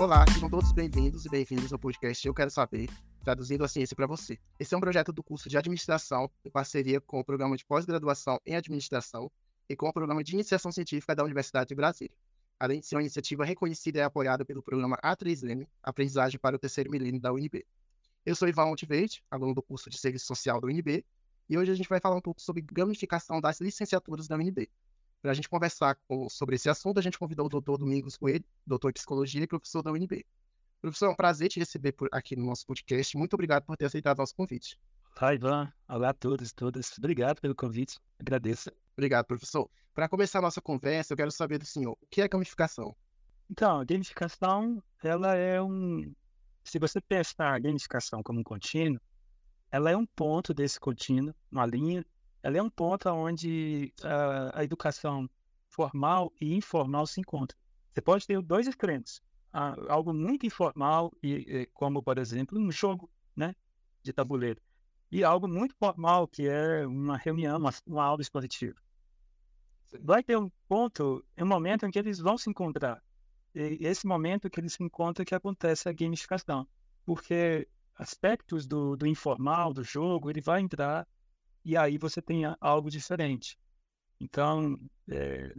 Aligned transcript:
Olá, 0.00 0.24
sejam 0.32 0.48
todos 0.48 0.72
bem-vindos 0.72 1.26
e 1.26 1.28
bem-vindos 1.28 1.70
ao 1.74 1.78
podcast 1.78 2.26
Eu 2.26 2.32
Quero 2.32 2.50
Saber, 2.50 2.88
traduzindo 3.22 3.62
a 3.64 3.68
ciência 3.68 3.94
para 3.94 4.06
você. 4.06 4.38
Esse 4.58 4.74
é 4.74 4.78
um 4.78 4.80
projeto 4.80 5.12
do 5.12 5.22
curso 5.22 5.46
de 5.46 5.58
administração 5.58 6.30
em 6.42 6.50
parceria 6.50 7.02
com 7.02 7.20
o 7.20 7.24
programa 7.24 7.54
de 7.54 7.66
pós-graduação 7.66 8.40
em 8.46 8.56
administração 8.56 9.30
e 9.68 9.76
com 9.76 9.86
o 9.86 9.92
programa 9.92 10.24
de 10.24 10.32
iniciação 10.32 10.72
científica 10.72 11.14
da 11.14 11.22
Universidade 11.22 11.68
de 11.68 11.74
Brasília. 11.74 12.16
Além 12.58 12.80
de 12.80 12.86
ser 12.86 12.94
uma 12.94 13.02
iniciativa 13.02 13.44
reconhecida 13.44 13.98
e 13.98 14.02
apoiada 14.02 14.42
pelo 14.42 14.62
programa 14.62 14.96
A3M, 15.04 15.68
Aprendizagem 15.82 16.40
para 16.40 16.56
o 16.56 16.58
Terceiro 16.58 16.90
Milênio 16.90 17.20
da 17.20 17.30
UNB. 17.30 17.66
Eu 18.24 18.34
sou 18.34 18.48
Ivan 18.48 18.68
Monteveite, 18.68 19.22
aluno 19.30 19.54
do 19.54 19.62
curso 19.62 19.90
de 19.90 19.98
Serviço 19.98 20.24
Social 20.24 20.62
da 20.62 20.66
UNB, 20.66 21.04
e 21.46 21.58
hoje 21.58 21.72
a 21.72 21.74
gente 21.74 21.90
vai 21.90 22.00
falar 22.00 22.16
um 22.16 22.22
pouco 22.22 22.40
sobre 22.40 22.62
gamificação 22.62 23.38
das 23.38 23.60
licenciaturas 23.60 24.26
da 24.26 24.36
UNB. 24.36 24.66
Para 25.22 25.32
a 25.32 25.34
gente 25.34 25.50
conversar 25.50 25.96
com, 26.08 26.30
sobre 26.30 26.56
esse 26.56 26.68
assunto, 26.70 26.98
a 26.98 27.02
gente 27.02 27.18
convidou 27.18 27.44
o 27.44 27.48
doutor 27.48 27.76
Domingos 27.76 28.16
Coelho, 28.16 28.44
doutor 28.66 28.88
em 28.88 28.94
psicologia 28.94 29.42
e 29.42 29.46
professor 29.46 29.82
da 29.82 29.92
UNB. 29.92 30.24
Professor, 30.80 31.06
é 31.06 31.08
um 31.10 31.14
prazer 31.14 31.50
te 31.50 31.58
receber 31.60 31.92
por 31.92 32.08
aqui 32.10 32.34
no 32.34 32.46
nosso 32.46 32.66
podcast. 32.66 33.18
Muito 33.18 33.34
obrigado 33.34 33.64
por 33.64 33.76
ter 33.76 33.84
aceitado 33.84 34.16
nosso 34.16 34.34
convite. 34.34 34.78
Olá, 35.20 35.34
Ivan. 35.34 35.72
Olá 35.86 36.08
a 36.08 36.14
todos 36.14 36.50
e 36.50 36.54
todas. 36.54 36.96
Obrigado 36.96 37.38
pelo 37.38 37.54
convite. 37.54 37.98
Agradeço. 38.18 38.70
Obrigado, 38.96 39.26
professor. 39.26 39.70
Para 39.94 40.08
começar 40.08 40.38
a 40.38 40.42
nossa 40.42 40.62
conversa, 40.62 41.12
eu 41.12 41.16
quero 41.18 41.30
saber 41.30 41.58
do 41.58 41.66
senhor, 41.66 41.92
o 42.00 42.06
que 42.08 42.22
é 42.22 42.28
gamificação? 42.28 42.96
Então, 43.50 43.80
a 43.80 43.84
gamificação, 43.84 44.82
ela 45.02 45.34
é 45.34 45.60
um... 45.60 46.14
Se 46.64 46.78
você 46.78 46.98
pensar 46.98 47.56
a 47.56 47.58
gamificação 47.58 48.22
como 48.22 48.40
um 48.40 48.44
contínuo, 48.44 48.98
ela 49.70 49.90
é 49.90 49.96
um 49.96 50.06
ponto 50.06 50.54
desse 50.54 50.80
contínuo, 50.80 51.34
uma 51.52 51.66
linha, 51.66 52.06
ela 52.42 52.56
é 52.56 52.62
um 52.62 52.70
ponto 52.70 53.08
onde 53.08 53.92
a, 54.02 54.60
a 54.60 54.64
educação 54.64 55.28
formal 55.68 56.32
e 56.40 56.54
informal 56.54 57.06
se 57.06 57.20
encontram. 57.20 57.58
Você 57.90 58.00
pode 58.00 58.26
ter 58.26 58.40
dois 58.42 58.66
extremos, 58.66 59.20
algo 59.88 60.12
muito 60.12 60.46
informal, 60.46 61.12
e, 61.22 61.68
como, 61.72 62.02
por 62.02 62.18
exemplo, 62.18 62.58
um 62.58 62.70
jogo 62.70 63.10
né, 63.34 63.54
de 64.02 64.12
tabuleiro, 64.12 64.60
e 65.10 65.24
algo 65.24 65.48
muito 65.48 65.74
formal, 65.76 66.28
que 66.28 66.48
é 66.48 66.86
uma 66.86 67.16
reunião, 67.16 67.58
uma, 67.58 67.70
uma 67.86 68.04
aula 68.04 68.22
expositiva. 68.22 68.76
Vai 70.00 70.22
ter 70.22 70.38
um 70.38 70.48
ponto, 70.68 71.24
um 71.36 71.46
momento 71.46 71.84
em 71.84 71.90
que 71.90 71.98
eles 71.98 72.20
vão 72.20 72.38
se 72.38 72.48
encontrar. 72.48 73.02
E 73.52 73.78
esse 73.80 74.06
momento 74.06 74.48
que 74.48 74.60
eles 74.60 74.74
se 74.74 74.84
encontram 74.84 75.24
que 75.24 75.34
acontece 75.34 75.88
a 75.88 75.92
gamificação. 75.92 76.66
Porque 77.04 77.66
aspectos 77.96 78.68
do, 78.68 78.96
do 78.96 79.04
informal, 79.04 79.74
do 79.74 79.82
jogo, 79.82 80.30
ele 80.30 80.40
vai 80.40 80.60
entrar 80.60 81.08
e 81.64 81.76
aí 81.76 81.98
você 81.98 82.20
tem 82.22 82.42
algo 82.60 82.90
diferente. 82.90 83.58
Então, 84.20 84.78
é, 85.08 85.54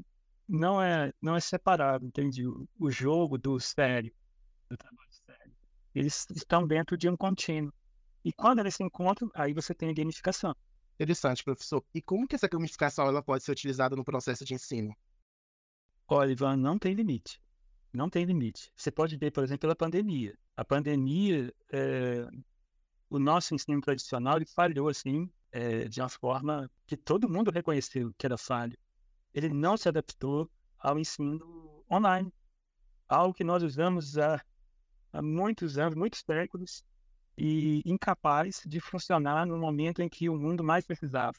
não 0.48 0.82
é 0.82 1.14
não 1.22 1.36
é 1.36 1.40
separado, 1.40 2.06
entende? 2.06 2.46
O, 2.48 2.68
o 2.80 2.92
jogo 2.92 3.38
do 3.38 3.60
sério, 3.60 4.14
do 4.70 4.78
trabalho 4.78 5.10
sério. 5.12 5.54
Eles 5.94 6.28
estão 6.36 6.68
dentro 6.68 6.98
de 6.98 7.10
um 7.10 7.18
contínuo. 7.18 7.74
E 8.24 8.32
quando 8.32 8.60
eles 8.60 8.76
se 8.76 8.84
encontram, 8.84 9.30
aí 9.34 9.54
você 9.54 9.74
tem 9.74 9.90
a 9.90 9.94
gamificação. 9.94 10.56
Interessante, 10.96 11.44
professor. 11.44 11.84
E 11.94 12.02
como 12.02 12.28
que 12.28 12.36
essa 12.36 12.48
gamificação 12.48 13.08
ela 13.08 13.24
pode 13.24 13.44
ser 13.44 13.52
utilizada 13.52 13.96
no 13.96 14.04
processo 14.04 14.46
de 14.46 14.54
ensino? 14.54 14.96
Olha, 16.08 16.32
Ivan, 16.32 16.58
não 16.58 16.78
tem 16.78 16.94
limite. 16.94 17.42
Não 17.94 18.10
tem 18.10 18.24
limite. 18.24 18.72
Você 18.76 18.92
pode 18.92 19.18
ver, 19.18 19.32
por 19.32 19.44
exemplo, 19.44 19.62
pela 19.62 19.76
pandemia. 19.76 20.38
A 20.56 20.64
pandemia, 20.64 21.54
é, 21.72 22.28
o 23.10 23.18
nosso 23.18 23.56
ensino 23.56 23.82
tradicional, 23.82 24.38
ele 24.38 24.46
falhou, 24.46 24.90
assim, 24.90 25.30
é, 25.52 25.88
de 25.88 26.02
uma 26.02 26.10
forma 26.10 26.70
que 26.86 26.96
todo 26.98 27.30
mundo 27.30 27.52
reconheceu 27.52 28.14
que 28.18 28.26
era 28.26 28.38
falho. 28.38 28.78
Ele 29.34 29.50
não 29.50 29.78
se 29.78 29.88
adaptou 29.88 30.50
ao 30.80 30.98
ensino 30.98 31.84
online, 31.90 32.34
algo 33.08 33.34
que 33.34 33.44
nós 33.44 33.64
usamos 33.64 34.18
há, 34.18 34.44
há 35.14 35.22
muitos 35.22 35.78
anos, 35.78 35.96
muitos 35.96 36.24
séculos, 36.26 36.84
e 37.38 37.82
incapaz 37.86 38.62
de 38.66 38.80
funcionar 38.80 39.46
no 39.46 39.58
momento 39.58 40.02
em 40.02 40.10
que 40.10 40.30
o 40.30 40.38
mundo 40.38 40.64
mais 40.64 40.86
precisava. 40.86 41.38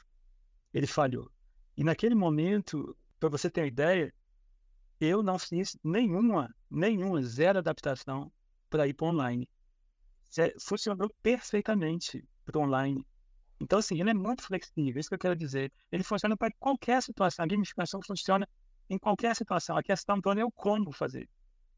Ele 0.73 0.87
falhou. 0.87 1.31
E 1.77 1.85
naquele 1.85 2.15
momento, 2.15 2.97
para 3.21 3.29
você 3.29 3.51
ter 3.51 3.61
uma 3.61 3.67
ideia, 3.67 4.13
eu 5.01 5.23
não 5.23 5.39
fiz 5.39 5.77
nenhuma, 5.83 6.55
nenhuma, 6.71 7.23
zero 7.23 7.59
adaptação 7.59 8.33
para 8.71 8.87
ir 8.87 8.95
para 8.95 9.09
online. 9.09 9.49
Funcionou 10.61 11.11
perfeitamente 11.23 12.27
para 12.45 12.59
online. 12.59 13.07
Então, 13.63 13.79
assim, 13.79 14.01
ele 14.01 14.11
é 14.11 14.15
muito 14.15 14.43
flexível, 14.43 14.99
isso 14.99 15.09
que 15.09 15.15
eu 15.15 15.19
quero 15.19 15.37
dizer. 15.37 15.73
Ele 15.91 16.03
funciona 16.03 16.37
para 16.37 16.53
qualquer 16.59 17.01
situação. 17.01 17.45
A 17.45 17.47
gamificação 17.47 18.01
funciona 18.05 18.47
em 18.91 18.99
qualquer 18.99 19.37
situação. 19.37 19.77
A 19.77 19.83
questão 19.83 20.21
toda 20.21 20.41
é 20.41 20.45
o 20.45 20.51
como 20.51 20.91
fazer. 20.91 21.29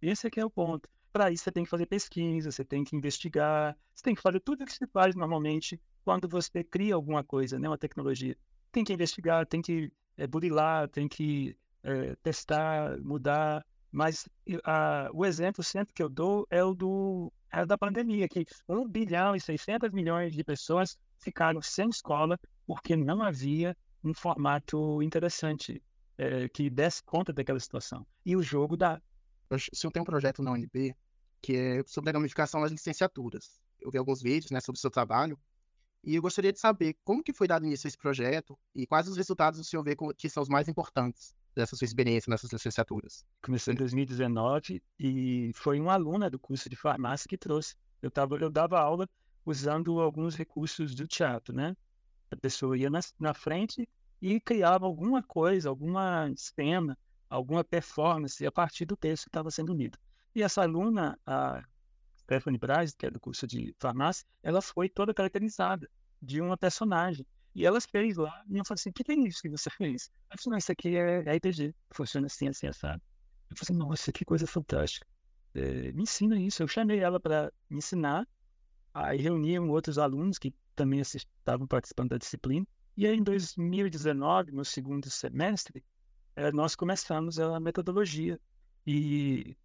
Esse 0.00 0.26
aqui 0.26 0.40
é 0.40 0.44
o 0.44 0.50
ponto. 0.50 0.88
Para 1.12 1.30
isso, 1.30 1.44
você 1.44 1.52
tem 1.52 1.62
que 1.62 1.70
fazer 1.70 1.86
pesquisa, 1.86 2.50
você 2.50 2.64
tem 2.64 2.82
que 2.82 2.96
investigar, 2.96 3.76
você 3.94 4.02
tem 4.02 4.14
que 4.14 4.22
fazer 4.22 4.40
tudo 4.40 4.62
o 4.62 4.66
que 4.66 4.72
se 4.72 4.86
faz 4.86 5.14
normalmente 5.14 5.78
quando 6.04 6.26
você 6.26 6.64
cria 6.64 6.94
alguma 6.94 7.22
coisa, 7.22 7.58
né, 7.58 7.68
uma 7.68 7.78
tecnologia. 7.78 8.36
Tem 8.72 8.82
que 8.82 8.92
investigar, 8.92 9.46
tem 9.46 9.60
que 9.60 9.92
é, 10.16 10.26
burilar, 10.26 10.88
tem 10.88 11.06
que 11.06 11.56
é, 11.82 12.16
testar, 12.16 12.98
mudar. 13.00 13.64
Mas 13.92 14.28
a, 14.64 15.08
o 15.12 15.24
exemplo 15.24 15.62
sempre 15.62 15.92
que 15.94 16.02
eu 16.02 16.08
dou 16.08 16.46
é 16.50 16.64
o 16.64 16.74
do, 16.74 17.32
é 17.52 17.64
da 17.64 17.78
pandemia, 17.78 18.26
que 18.28 18.44
1 18.68 18.88
bilhão 18.88 19.36
e 19.36 19.40
600 19.40 19.92
milhões 19.92 20.34
de 20.34 20.42
pessoas 20.42 20.98
ficaram 21.24 21.60
sem 21.62 21.88
escola 21.88 22.38
porque 22.66 22.94
não 22.94 23.22
havia 23.22 23.76
um 24.02 24.14
formato 24.14 25.02
interessante 25.02 25.82
é, 26.18 26.48
que 26.48 26.70
desse 26.70 27.02
conta 27.02 27.32
daquela 27.32 27.58
situação. 27.58 28.06
E 28.24 28.36
o 28.36 28.42
jogo 28.42 28.76
dá. 28.76 29.00
Se 29.72 29.86
eu 29.86 29.90
tenho 29.90 30.02
um 30.02 30.06
projeto 30.06 30.42
na 30.42 30.52
UNB 30.52 30.94
que 31.44 31.54
é 31.56 31.82
sobre 31.86 32.08
a 32.08 32.12
gamificação 32.14 32.62
das 32.62 32.72
licenciaturas. 32.72 33.60
Eu 33.78 33.90
vi 33.90 33.98
alguns 33.98 34.22
vídeos 34.22 34.50
né, 34.50 34.60
sobre 34.60 34.78
o 34.78 34.80
seu 34.80 34.90
trabalho 34.90 35.38
e 36.02 36.14
eu 36.14 36.22
gostaria 36.22 36.50
de 36.50 36.58
saber 36.58 36.96
como 37.04 37.22
que 37.22 37.34
foi 37.34 37.46
dado 37.46 37.66
início 37.66 37.86
a 37.86 37.88
esse 37.88 37.98
projeto 37.98 38.58
e 38.74 38.86
quais 38.86 39.06
os 39.06 39.16
resultados 39.16 39.60
o 39.60 39.64
senhor 39.64 39.82
vê 39.82 39.94
que 40.16 40.30
são 40.30 40.42
os 40.42 40.48
mais 40.48 40.68
importantes 40.68 41.34
dessa 41.54 41.76
sua 41.76 41.84
experiência 41.84 42.30
nessas 42.30 42.50
licenciaturas. 42.50 43.26
Comecei 43.42 43.74
em 43.74 43.76
2019 43.76 44.82
e 44.98 45.52
foi 45.54 45.78
uma 45.78 45.92
aluna 45.92 46.30
do 46.30 46.38
curso 46.38 46.68
de 46.70 46.76
farmácia 46.76 47.28
que 47.28 47.36
trouxe. 47.36 47.76
Eu, 48.00 48.10
tava, 48.10 48.36
eu 48.36 48.50
dava 48.50 48.80
aula 48.80 49.06
usando 49.44 50.00
alguns 50.00 50.34
recursos 50.34 50.94
do 50.94 51.06
teatro, 51.06 51.54
né? 51.54 51.76
A 52.30 52.36
pessoa 52.36 52.76
ia 52.76 52.90
na, 52.90 53.00
na 53.18 53.34
frente 53.34 53.88
e 54.20 54.40
criava 54.40 54.86
alguma 54.86 55.22
coisa, 55.22 55.68
alguma 55.68 56.32
cena, 56.36 56.98
alguma 57.28 57.62
performance 57.62 58.44
a 58.44 58.52
partir 58.52 58.84
do 58.84 58.96
texto 58.96 59.24
que 59.24 59.28
estava 59.28 59.50
sendo 59.50 59.74
lido. 59.74 59.98
E 60.34 60.42
essa 60.42 60.62
aluna, 60.62 61.18
a 61.26 61.62
Stephanie 62.18 62.58
Braz, 62.58 62.94
que 62.94 63.06
é 63.06 63.10
do 63.10 63.20
curso 63.20 63.46
de 63.46 63.74
farmácia, 63.78 64.26
ela 64.42 64.62
foi 64.62 64.88
toda 64.88 65.14
caracterizada 65.14 65.88
de 66.20 66.40
uma 66.40 66.56
personagem. 66.56 67.26
E 67.54 67.64
ela 67.64 67.80
fez 67.80 68.16
lá, 68.16 68.42
e 68.48 68.58
eu 68.58 68.64
falei 68.64 68.80
assim, 68.80 68.90
o 68.90 68.92
que 68.92 69.12
é 69.12 69.14
isso 69.14 69.42
que 69.42 69.48
você 69.48 69.70
fez? 69.70 70.10
Ela 70.28 70.38
falou, 70.42 70.52
não, 70.52 70.58
isso 70.58 70.72
aqui 70.72 70.96
é 70.96 71.20
RPG, 71.36 71.72
funciona 71.92 72.26
assim, 72.26 72.48
assim, 72.48 72.66
assado. 72.66 73.00
Eu 73.48 73.56
falei 73.56 73.62
assim, 73.62 73.88
nossa, 73.88 74.12
que 74.12 74.24
coisa 74.24 74.46
fantástica. 74.46 75.06
É, 75.54 75.92
me 75.92 76.02
ensina 76.02 76.36
isso. 76.40 76.62
Eu 76.62 76.68
chamei 76.68 76.98
ela 76.98 77.20
para 77.20 77.52
me 77.70 77.78
ensinar, 77.78 78.26
Aí 78.94 79.18
reuniam 79.18 79.68
outros 79.70 79.98
alunos 79.98 80.38
que 80.38 80.54
também 80.76 81.00
estavam 81.00 81.66
participando 81.66 82.10
da 82.10 82.16
disciplina. 82.16 82.64
E 82.96 83.06
aí, 83.06 83.16
em 83.16 83.24
2019, 83.24 84.52
no 84.52 84.64
segundo 84.64 85.10
semestre, 85.10 85.84
eh, 86.36 86.52
nós 86.52 86.76
começamos 86.76 87.40
a 87.40 87.58
metodologia. 87.58 88.40
E, 88.86 89.56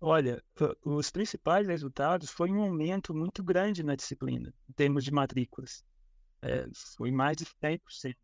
olha, 0.00 0.42
os 0.84 1.12
principais 1.12 1.68
resultados 1.68 2.28
foi 2.28 2.50
um 2.50 2.60
aumento 2.60 3.14
muito 3.14 3.40
grande 3.40 3.84
na 3.84 3.94
disciplina, 3.94 4.52
em 4.68 4.72
termos 4.72 5.04
de 5.04 5.12
matrículas. 5.12 5.84
É, 6.42 6.66
foi 6.96 7.12
mais 7.12 7.36
de 7.36 7.44
100%. 7.44 8.16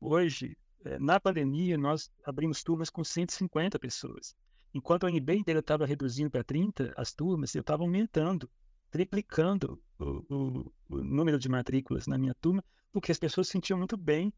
Hoje, 0.00 0.56
é, 0.84 0.98
na 0.98 1.20
pandemia, 1.20 1.78
nós 1.78 2.10
abrimos 2.24 2.64
turmas 2.64 2.90
com 2.90 3.04
150 3.04 3.78
pessoas. 3.78 4.34
Enquanto 4.74 5.06
a 5.06 5.08
UNB 5.08 5.36
inteira 5.36 5.60
estava 5.60 5.86
reduzindo 5.86 6.30
para 6.30 6.42
30 6.42 6.92
as 6.96 7.12
turmas, 7.12 7.54
eu 7.54 7.60
estava 7.60 7.84
aumentando 7.84 8.50
triplicando 8.92 9.82
o, 9.98 10.04
o, 10.28 10.72
o, 10.90 11.02
número 11.02 11.38
de 11.38 11.48
matrículas 11.48 12.06
na 12.06 12.18
minha 12.18 12.34
turma, 12.34 12.62
porque 12.92 13.10
as 13.10 13.18
pessoas 13.18 13.48
se 13.48 13.52
sentiam 13.52 13.78
muito 13.78 13.96
bem. 13.96 14.32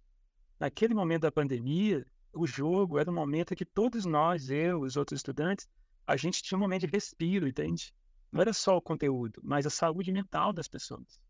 Naquele 0.60 0.94
momento 0.94 1.22
da 1.22 1.32
pandemia, 1.32 2.06
o 2.32 2.46
jogo 2.46 2.98
era 2.98 3.10
um 3.10 3.14
momento 3.14 3.52
em 3.52 3.56
que 3.56 3.64
todos 3.64 4.06
nós, 4.06 4.48
eu, 4.50 4.80
os 4.82 4.96
outros 4.96 5.18
estudantes, 5.18 5.68
a 6.06 6.16
gente 6.16 6.40
tinha 6.40 6.56
um 6.56 6.60
momento 6.60 6.86
de 6.86 6.92
respiro, 6.92 7.48
entende? 7.48 7.92
Não 8.30 8.40
era 8.40 8.52
só 8.52 8.76
o 8.76 8.80
conteúdo, 8.80 9.40
mas 9.42 9.66
a 9.66 9.70
saúde 9.70 10.12
mental 10.12 10.52
das 10.52 10.68
pessoas. 10.68 11.20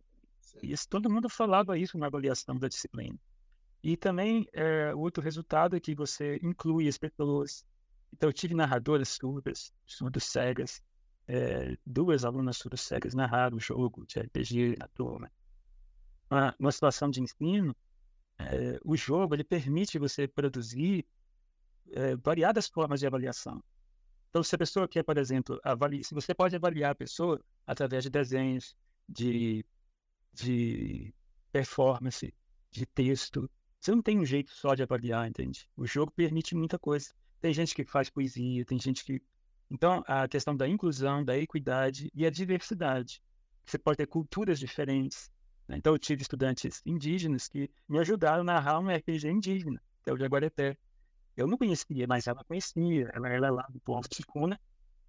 E 0.63 0.73
isso, 0.73 0.87
todo 0.87 1.11
mundo 1.11 1.29
falava 1.31 1.79
isso 1.79 1.97
na 1.97 2.07
avaliação 2.07 2.59
da 2.59 2.69
disciplina. 2.69 3.19
E 3.83 3.97
também, 3.97 4.47
é, 4.53 4.95
outro 4.95 5.23
resultado 5.23 5.75
é 5.77 5.81
que 5.81 5.95
você 5.95 6.39
inclui 6.43 6.89
as 6.89 6.99
pessoas. 6.99 7.65
Então, 8.13 8.29
eu 8.29 8.33
tive 8.35 8.55
narradoras 8.55 9.09
surdas, 9.09 9.73
surdas 9.87 10.25
cegas, 10.25 10.83
é, 11.27 11.77
duas 11.85 12.25
alunas 12.25 12.57
surdas 12.57 12.81
cegas 12.81 13.15
narraram 13.15 13.57
o 13.57 13.61
jogo 13.61 14.05
de 14.07 14.19
RPG 14.21 14.77
na 14.79 14.89
turma. 14.89 15.31
Uma, 16.31 16.55
uma 16.59 16.73
situação 16.73 17.11
de 17.11 17.21
ensino, 17.21 17.75
é, 18.39 18.79
o 18.85 18.97
jogo 18.97 19.35
ele 19.35 19.45
permite 19.45 19.99
você 19.99 20.27
produzir 20.27 21.07
é, 21.93 22.17
variadas 22.17 22.69
formas 22.69 23.01
de 23.01 23.07
avaliação. 23.07 23.63
Então, 24.31 24.43
se 24.43 24.55
a 24.55 24.59
pessoa 24.59 24.89
quer, 24.89 25.05
por 25.05 25.17
exemplo, 25.17 25.61
avaliar, 25.63 26.05
se 26.05 26.13
você 26.13 26.35
pode 26.35 26.57
avaliar 26.57 26.91
a 26.91 26.95
pessoa 26.95 27.41
através 27.67 28.03
de 28.03 28.11
desenhos, 28.11 28.77
de, 29.09 29.65
de 30.33 31.15
performance, 31.53 32.35
de 32.71 32.87
texto, 32.87 33.49
você 33.81 33.93
não 33.93 34.03
tem 34.03 34.19
um 34.19 34.25
jeito 34.25 34.51
só 34.51 34.75
de 34.75 34.83
avaliar, 34.83 35.29
entende? 35.29 35.69
O 35.77 35.87
jogo 35.87 36.11
permite 36.11 36.55
muita 36.55 36.79
coisa. 36.79 37.11
Tem 37.41 37.53
gente 37.53 37.75
que 37.75 37.85
faz 37.85 38.09
poesia, 38.09 38.65
tem 38.65 38.81
gente 38.81 39.05
que. 39.05 39.23
Então, 39.71 40.05
a 40.07 40.29
questão 40.29 40.57
da 40.57 40.69
inclusão, 40.69 41.25
da 41.25 41.37
equidade 41.37 42.11
e 42.15 42.27
a 42.27 42.31
diversidade. 42.31 43.23
Você 43.65 43.79
pode 43.79 43.97
ter 43.97 44.07
culturas 44.07 44.59
diferentes. 44.59 45.31
Né? 45.67 45.77
Então, 45.77 45.95
eu 45.95 45.99
tive 45.99 46.23
estudantes 46.23 46.83
indígenas 46.85 47.49
que 47.49 47.71
me 47.89 47.99
ajudaram 47.99 48.43
a 48.43 48.45
narrar 48.45 48.79
um 48.79 48.89
RPG 48.89 49.29
indígena, 49.29 49.81
que 50.03 50.11
é 50.11 50.13
o 50.13 50.19
Jaguareté. 50.19 50.77
Eu 51.37 51.47
não 51.47 51.57
conhecia, 51.57 52.07
mas 52.07 52.27
ela 52.27 52.45
conhecia. 52.45 53.11
Ela 53.13 53.29
era 53.29 53.51
lá 53.51 53.67
do 53.69 53.81
povo 53.81 54.07
Ticuna, 54.09 54.61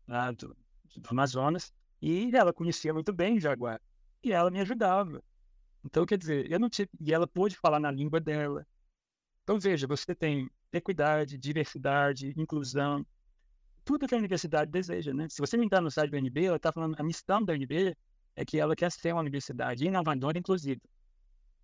lá 0.08 0.32
do, 0.32 0.56
do 0.98 1.10
Amazonas, 1.10 1.74
e 2.02 2.36
ela 2.36 2.54
conhecia 2.54 2.94
muito 2.94 3.14
bem 3.14 3.38
o 3.38 3.42
Jaguar. 3.42 3.82
E 4.24 4.32
ela 4.32 4.50
me 4.50 4.60
ajudava. 4.62 5.22
Então, 5.84 6.06
quer 6.06 6.18
dizer, 6.18 6.52
eu 6.52 6.60
não 6.60 6.70
tive. 6.70 6.90
E 7.00 7.14
ela 7.14 7.28
pôde 7.28 7.56
falar 7.58 7.80
na 7.80 7.92
língua 7.92 8.20
dela. 8.20 8.66
Então, 9.44 9.60
veja, 9.60 9.86
você 9.86 10.16
tem 10.16 10.50
equidade, 10.74 11.38
diversidade, 11.38 12.34
inclusão, 12.36 13.06
tudo 13.86 14.08
que 14.08 14.16
a 14.16 14.18
universidade 14.18 14.72
deseja, 14.72 15.14
né? 15.14 15.28
Se 15.30 15.40
você 15.40 15.56
entrar 15.56 15.80
no 15.80 15.92
site 15.92 16.10
do 16.10 16.18
UNB, 16.18 16.46
ela 16.46 16.58
está 16.58 16.72
falando, 16.72 16.96
a 17.00 17.04
missão 17.04 17.44
da 17.44 17.54
UNB 17.54 17.96
é 18.36 18.44
que 18.44 18.60
ela 18.60 18.76
quer 18.76 18.92
ser 18.92 19.14
uma 19.14 19.22
universidade 19.22 19.86
inovadora, 19.86 20.38
inclusive. 20.38 20.82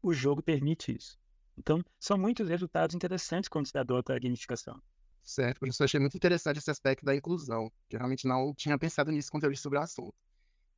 O 0.02 0.14
jogo 0.14 0.42
permite 0.42 0.96
isso. 0.96 1.20
Então, 1.58 1.84
são 2.00 2.18
muitos 2.18 2.48
resultados 2.48 2.96
interessantes 2.96 3.50
quando 3.50 3.68
se 3.68 3.78
adota 3.78 4.16
a 4.16 4.20
gamificação. 4.20 4.82
Certo, 5.24 5.60
professor, 5.60 5.84
achei 5.84 6.00
muito 6.00 6.16
interessante 6.16 6.58
esse 6.58 6.72
aspecto 6.72 7.04
da 7.04 7.16
inclusão, 7.16 7.72
que 7.90 7.98
realmente 7.98 8.28
não 8.28 8.54
tinha 8.54 8.78
pensado 8.78 9.12
nisso 9.12 9.30
quando 9.30 9.44
eu 9.44 9.50
li 9.50 9.58
sobre 9.58 9.78
o 9.78 9.82
assunto. 9.82 10.16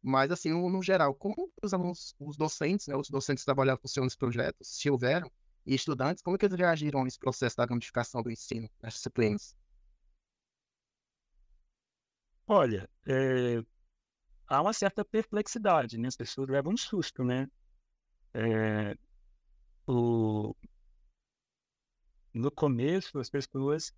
Mas, 0.02 0.32
assim, 0.32 0.50
no, 0.50 0.82
geral, 0.82 1.14
como 1.14 1.50
os 1.62 1.74
alunos, 1.74 2.14
os 2.20 2.36
docentes, 2.36 2.88
né, 2.88 2.96
os 2.96 3.10
docentes 3.10 3.46
trabalharam 3.46 3.80
com 3.80 3.88
seus 3.88 4.16
projetos, 4.16 4.68
se 4.68 4.90
houveram, 4.90 5.32
e 5.66 5.76
estudantes, 5.76 6.22
como 6.22 6.38
que 6.38 6.46
eles 6.46 6.58
reagiram 6.58 7.06
nesse 7.06 7.18
processo 7.18 7.56
da 7.56 7.66
gamificação 7.66 8.22
do 8.22 8.30
ensino, 8.30 8.70
nas 8.82 8.96
disciplinas? 8.96 9.56
Olha, 12.48 12.90
é, 13.08 13.64
há 14.48 14.62
uma 14.62 14.74
certa 14.74 15.06
perplexidade, 15.06 15.98
né? 15.98 16.08
As 16.08 16.16
pessoas 16.16 16.50
levam 16.50 16.74
um 16.74 16.78
susto, 16.78 17.24
né? 17.24 17.48
É, 18.34 18.96
o... 19.88 20.56
No 22.34 22.52
começo, 22.52 23.18
as 23.20 23.30
pessoas 23.30 23.94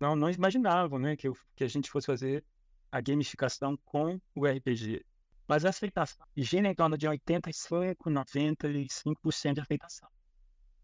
não, 0.00 0.16
não 0.16 0.30
imaginavam 0.30 0.98
né, 0.98 1.16
que, 1.16 1.28
eu, 1.28 1.36
que 1.56 1.64
a 1.64 1.68
gente 1.68 1.90
fosse 1.90 2.06
fazer 2.06 2.44
a 2.90 3.00
gamificação 3.00 3.76
com 3.84 4.20
o 4.34 4.46
RPG. 4.46 5.04
Mas 5.48 5.64
a 5.64 5.70
aceitação 5.70 6.26
gira 6.36 6.68
em 6.68 6.74
torno 6.74 6.96
de 6.96 7.06
85, 7.06 8.10
95% 8.10 9.54
de 9.54 9.60
aceitação. 9.60 10.08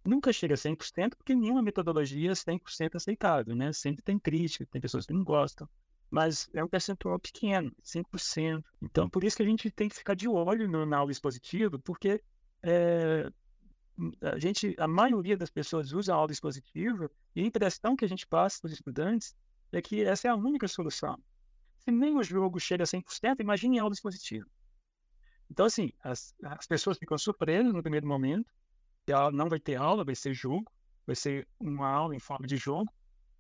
Nunca 0.05 0.33
chega 0.33 0.55
a 0.55 0.57
100%, 0.57 1.17
porque 1.17 1.35
nenhuma 1.35 1.63
metodologia 1.63 2.31
é 2.31 2.35
100% 2.35 2.97
aceitável, 2.97 3.55
né? 3.55 3.73
Sempre 3.73 4.03
tem 4.03 4.19
crítica, 4.19 4.67
tem 4.67 4.81
pessoas 4.81 5.07
que 5.07 5.13
não 5.13 5.23
gostam, 5.23 5.69
mas 6.11 6.49
é 6.55 6.65
um 6.65 6.69
percentual 6.69 7.19
pequeno, 7.19 7.75
5%. 7.83 8.65
Então, 8.83 9.09
por 9.09 9.25
isso 9.25 9.37
que 9.37 9.43
a 9.43 9.47
gente 9.47 9.71
tem 9.71 9.89
que 9.89 9.97
ficar 9.97 10.15
de 10.15 10.29
olho 10.29 10.69
no, 10.69 10.95
aula 10.95 11.13
expositiva, 11.13 11.79
porque 11.79 12.23
é, 12.63 13.31
a 14.23 14.39
gente, 14.39 14.75
a 14.79 14.89
maioria 14.89 15.37
das 15.37 15.51
pessoas 15.51 15.93
usa 15.93 16.15
aula 16.15 16.33
expositiva 16.33 17.11
e 17.35 17.43
a 17.43 17.45
impressão 17.45 17.97
que 17.97 18.05
a 18.05 18.09
gente 18.09 18.27
passa 18.27 18.61
para 18.61 18.69
os 18.69 18.73
estudantes 18.73 19.37
é 19.73 19.83
que 19.83 20.03
essa 20.03 20.29
é 20.29 20.31
a 20.31 20.37
única 20.37 20.67
solução. 20.67 21.19
Se 21.81 21.91
nem 21.91 22.17
o 22.17 22.23
jogo 22.23 22.59
chega 22.59 22.85
a 22.85 22.87
100%, 22.87 23.41
imagine 23.41 23.79
aula 23.79 23.93
expositiva. 23.93 24.47
Então, 25.51 25.67
assim, 25.67 25.93
as, 26.03 26.35
as 26.43 26.67
pessoas 26.67 26.99
ficam 26.99 27.17
surpresas 27.19 27.73
no 27.73 27.83
primeiro 27.83 28.07
momento, 28.07 28.51
não 29.33 29.49
vai 29.49 29.59
ter 29.59 29.77
aula, 29.77 30.05
vai 30.05 30.15
ser 30.15 30.35
jogo, 30.35 30.71
vai 31.07 31.17
ser 31.17 31.49
uma 31.59 31.89
aula 31.89 32.15
em 32.15 32.19
forma 32.19 32.47
de 32.47 32.57
jogo. 32.57 32.93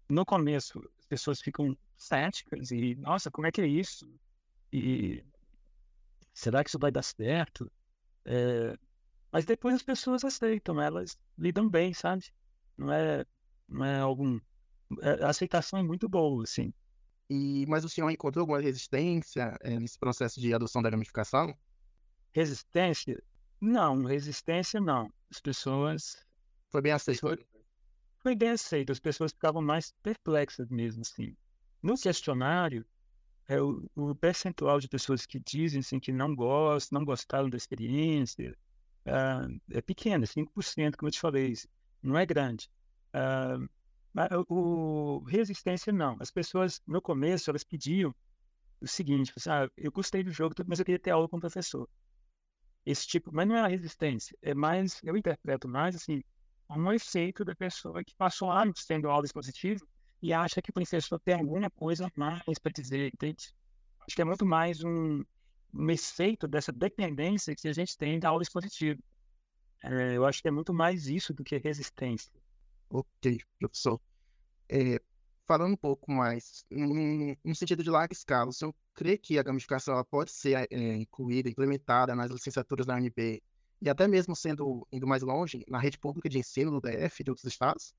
No 0.08 0.24
começo, 0.24 0.78
as 0.98 1.06
pessoas 1.06 1.40
ficam 1.40 1.76
céticas 1.98 2.70
e, 2.70 2.94
nossa, 2.96 3.30
como 3.30 3.46
é 3.46 3.52
que 3.52 3.60
é 3.60 3.66
isso? 3.66 4.08
E 4.72 5.24
será 6.32 6.62
que 6.62 6.70
isso 6.70 6.78
vai 6.78 6.90
dar 6.90 7.02
certo? 7.02 7.70
É, 8.24 8.78
mas 9.32 9.44
depois 9.44 9.74
as 9.74 9.82
pessoas 9.82 10.24
aceitam, 10.24 10.80
elas 10.80 11.18
lidam 11.36 11.68
bem, 11.68 11.92
sabe? 11.92 12.24
Não 12.76 12.92
é, 12.92 13.24
não 13.68 13.84
é 13.84 13.98
algum. 13.98 14.38
É, 15.02 15.24
a 15.24 15.28
aceitação 15.28 15.78
é 15.78 15.82
muito 15.82 16.08
boa, 16.08 16.44
assim. 16.44 16.72
E, 17.28 17.66
mas 17.66 17.84
o 17.84 17.88
senhor 17.88 18.08
encontrou 18.10 18.42
alguma 18.42 18.60
resistência 18.60 19.56
é, 19.60 19.78
nesse 19.78 19.98
processo 19.98 20.40
de 20.40 20.54
adoção 20.54 20.80
da 20.80 20.88
gamificação? 20.88 21.54
Resistência? 22.32 23.22
Não, 23.60 24.04
resistência 24.04 24.80
não. 24.80 25.12
As 25.30 25.40
pessoas. 25.40 26.16
Foi 26.70 26.80
bem 26.80 26.92
aceito. 26.92 27.20
Foi 28.20 28.34
bem 28.34 28.50
aceito. 28.50 28.92
As 28.92 29.00
pessoas 29.00 29.32
ficavam 29.32 29.60
mais 29.60 29.92
perplexas 30.02 30.68
mesmo, 30.70 31.02
assim. 31.02 31.36
No 31.82 31.96
questionário, 31.96 32.84
é 33.48 33.60
o, 33.60 33.88
o 33.96 34.14
percentual 34.14 34.78
de 34.78 34.88
pessoas 34.88 35.24
que 35.24 35.38
dizem 35.38 35.80
assim, 35.80 35.98
que 35.98 36.12
não 36.12 36.34
gostam, 36.34 36.98
não 36.98 37.06
gostaram 37.06 37.48
da 37.48 37.56
experiência, 37.56 38.54
uh, 39.06 39.60
é 39.70 39.80
pequeno, 39.80 40.26
5%, 40.26 40.96
como 40.96 41.08
eu 41.08 41.12
te 41.12 41.20
falei, 41.20 41.54
não 42.02 42.16
é 42.18 42.26
grande. 42.26 42.68
Uh, 43.14 43.68
o, 44.48 45.20
resistência 45.26 45.92
não. 45.92 46.16
As 46.20 46.30
pessoas, 46.30 46.82
no 46.86 47.00
começo, 47.00 47.48
elas 47.50 47.64
pediam 47.64 48.14
o 48.80 48.86
seguinte, 48.86 49.32
assim, 49.36 49.50
ah, 49.50 49.70
eu 49.76 49.90
gostei 49.90 50.22
do 50.22 50.30
jogo, 50.30 50.54
mas 50.66 50.78
eu 50.78 50.84
queria 50.84 50.98
ter 50.98 51.10
aula 51.10 51.28
com 51.28 51.36
o 51.36 51.40
professor. 51.40 51.88
Esse 52.84 53.06
tipo, 53.06 53.30
mas 53.32 53.46
não 53.46 53.56
é 53.56 53.60
a 53.60 53.66
resistência, 53.66 54.36
é 54.42 54.54
mais, 54.54 55.00
eu 55.02 55.16
interpreto 55.16 55.68
mais 55.68 55.96
assim, 55.96 56.22
um 56.70 56.92
efeito 56.92 57.44
da 57.44 57.54
pessoa 57.54 58.04
que 58.04 58.14
passou 58.14 58.50
anos 58.50 58.84
tendo 58.84 59.08
aula 59.08 59.24
expositiva 59.24 59.84
e 60.20 60.32
acha 60.32 60.60
que 60.60 60.70
o 60.70 60.72
professor 60.72 61.18
tem 61.20 61.34
alguma 61.34 61.70
coisa 61.70 62.10
mais 62.16 62.58
para 62.60 62.72
dizer, 62.72 63.12
entende? 63.12 63.54
Acho 64.06 64.16
que 64.16 64.22
é 64.22 64.24
muito 64.24 64.44
mais 64.44 64.82
um, 64.82 65.22
um 65.72 65.90
efeito 65.90 66.48
dessa 66.48 66.72
dependência 66.72 67.54
que 67.54 67.68
a 67.68 67.72
gente 67.72 67.96
tem 67.96 68.18
da 68.18 68.30
aula 68.30 68.42
expositiva. 68.42 69.00
É, 69.82 70.16
eu 70.16 70.24
acho 70.24 70.42
que 70.42 70.48
é 70.48 70.50
muito 70.50 70.74
mais 70.74 71.06
isso 71.06 71.32
do 71.32 71.44
que 71.44 71.56
resistência. 71.56 72.32
Ok, 72.90 73.38
professor. 73.58 74.00
É, 74.68 75.00
falando 75.46 75.72
um 75.72 75.76
pouco 75.76 76.10
mais, 76.10 76.64
no 76.70 77.54
sentido 77.54 77.82
de 77.82 77.90
larga 77.90 78.12
escala, 78.12 78.50
o 78.50 78.52
senhor 78.52 78.74
crê 78.94 79.16
que 79.16 79.38
a 79.38 79.42
gamificação 79.42 80.02
pode 80.10 80.32
ser 80.32 80.66
é, 80.70 80.96
incluída, 80.96 81.48
implementada 81.48 82.14
nas 82.14 82.30
licenciaturas 82.30 82.86
da 82.86 82.96
UNB 82.96 83.42
e 83.80 83.88
até 83.88 84.08
mesmo 84.08 84.34
sendo 84.34 84.86
indo 84.90 85.06
mais 85.06 85.22
longe, 85.22 85.64
na 85.68 85.78
rede 85.78 85.98
pública 85.98 86.28
de 86.28 86.38
ensino 86.38 86.70
do 86.70 86.80
DF 86.80 87.20
e 87.20 87.24
de 87.24 87.30
outros 87.30 87.46
estados? 87.46 87.94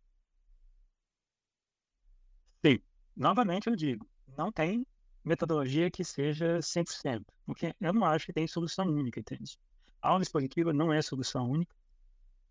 Sim. 2.64 2.80
Novamente 3.16 3.68
eu 3.68 3.76
digo, 3.76 4.08
não 4.38 4.52
tem 4.52 4.86
metodologia 5.24 5.92
que 5.92 6.04
seja 6.04 6.60
100%, 6.62 7.26
porque 7.46 7.74
eu 7.80 7.94
não 7.94 8.06
acho 8.06 8.26
que 8.26 8.34
tem 8.34 8.48
solução 8.48 8.88
única, 8.88 9.20
entende? 9.20 9.58
A 10.02 10.10
aula 10.10 10.24
expositiva 10.24 10.72
não 10.72 10.94
é 10.94 11.02
solução 11.02 11.50
única, 11.50 11.76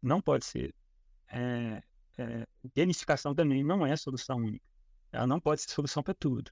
não 0.03 0.21
pode 0.21 0.45
ser. 0.45 0.75
É, 1.29 1.83
é, 2.19 2.47
gamificação 2.75 3.35
também 3.35 3.65
não 3.65 3.87
é 3.87 3.97
solução 3.97 4.37
única. 4.37 4.65
Ela 5.11 5.27
não 5.27 5.41
pode 5.41 5.63
ser 5.63 5.71
solução 5.71 6.03
para 6.03 6.15
tudo. 6.15 6.51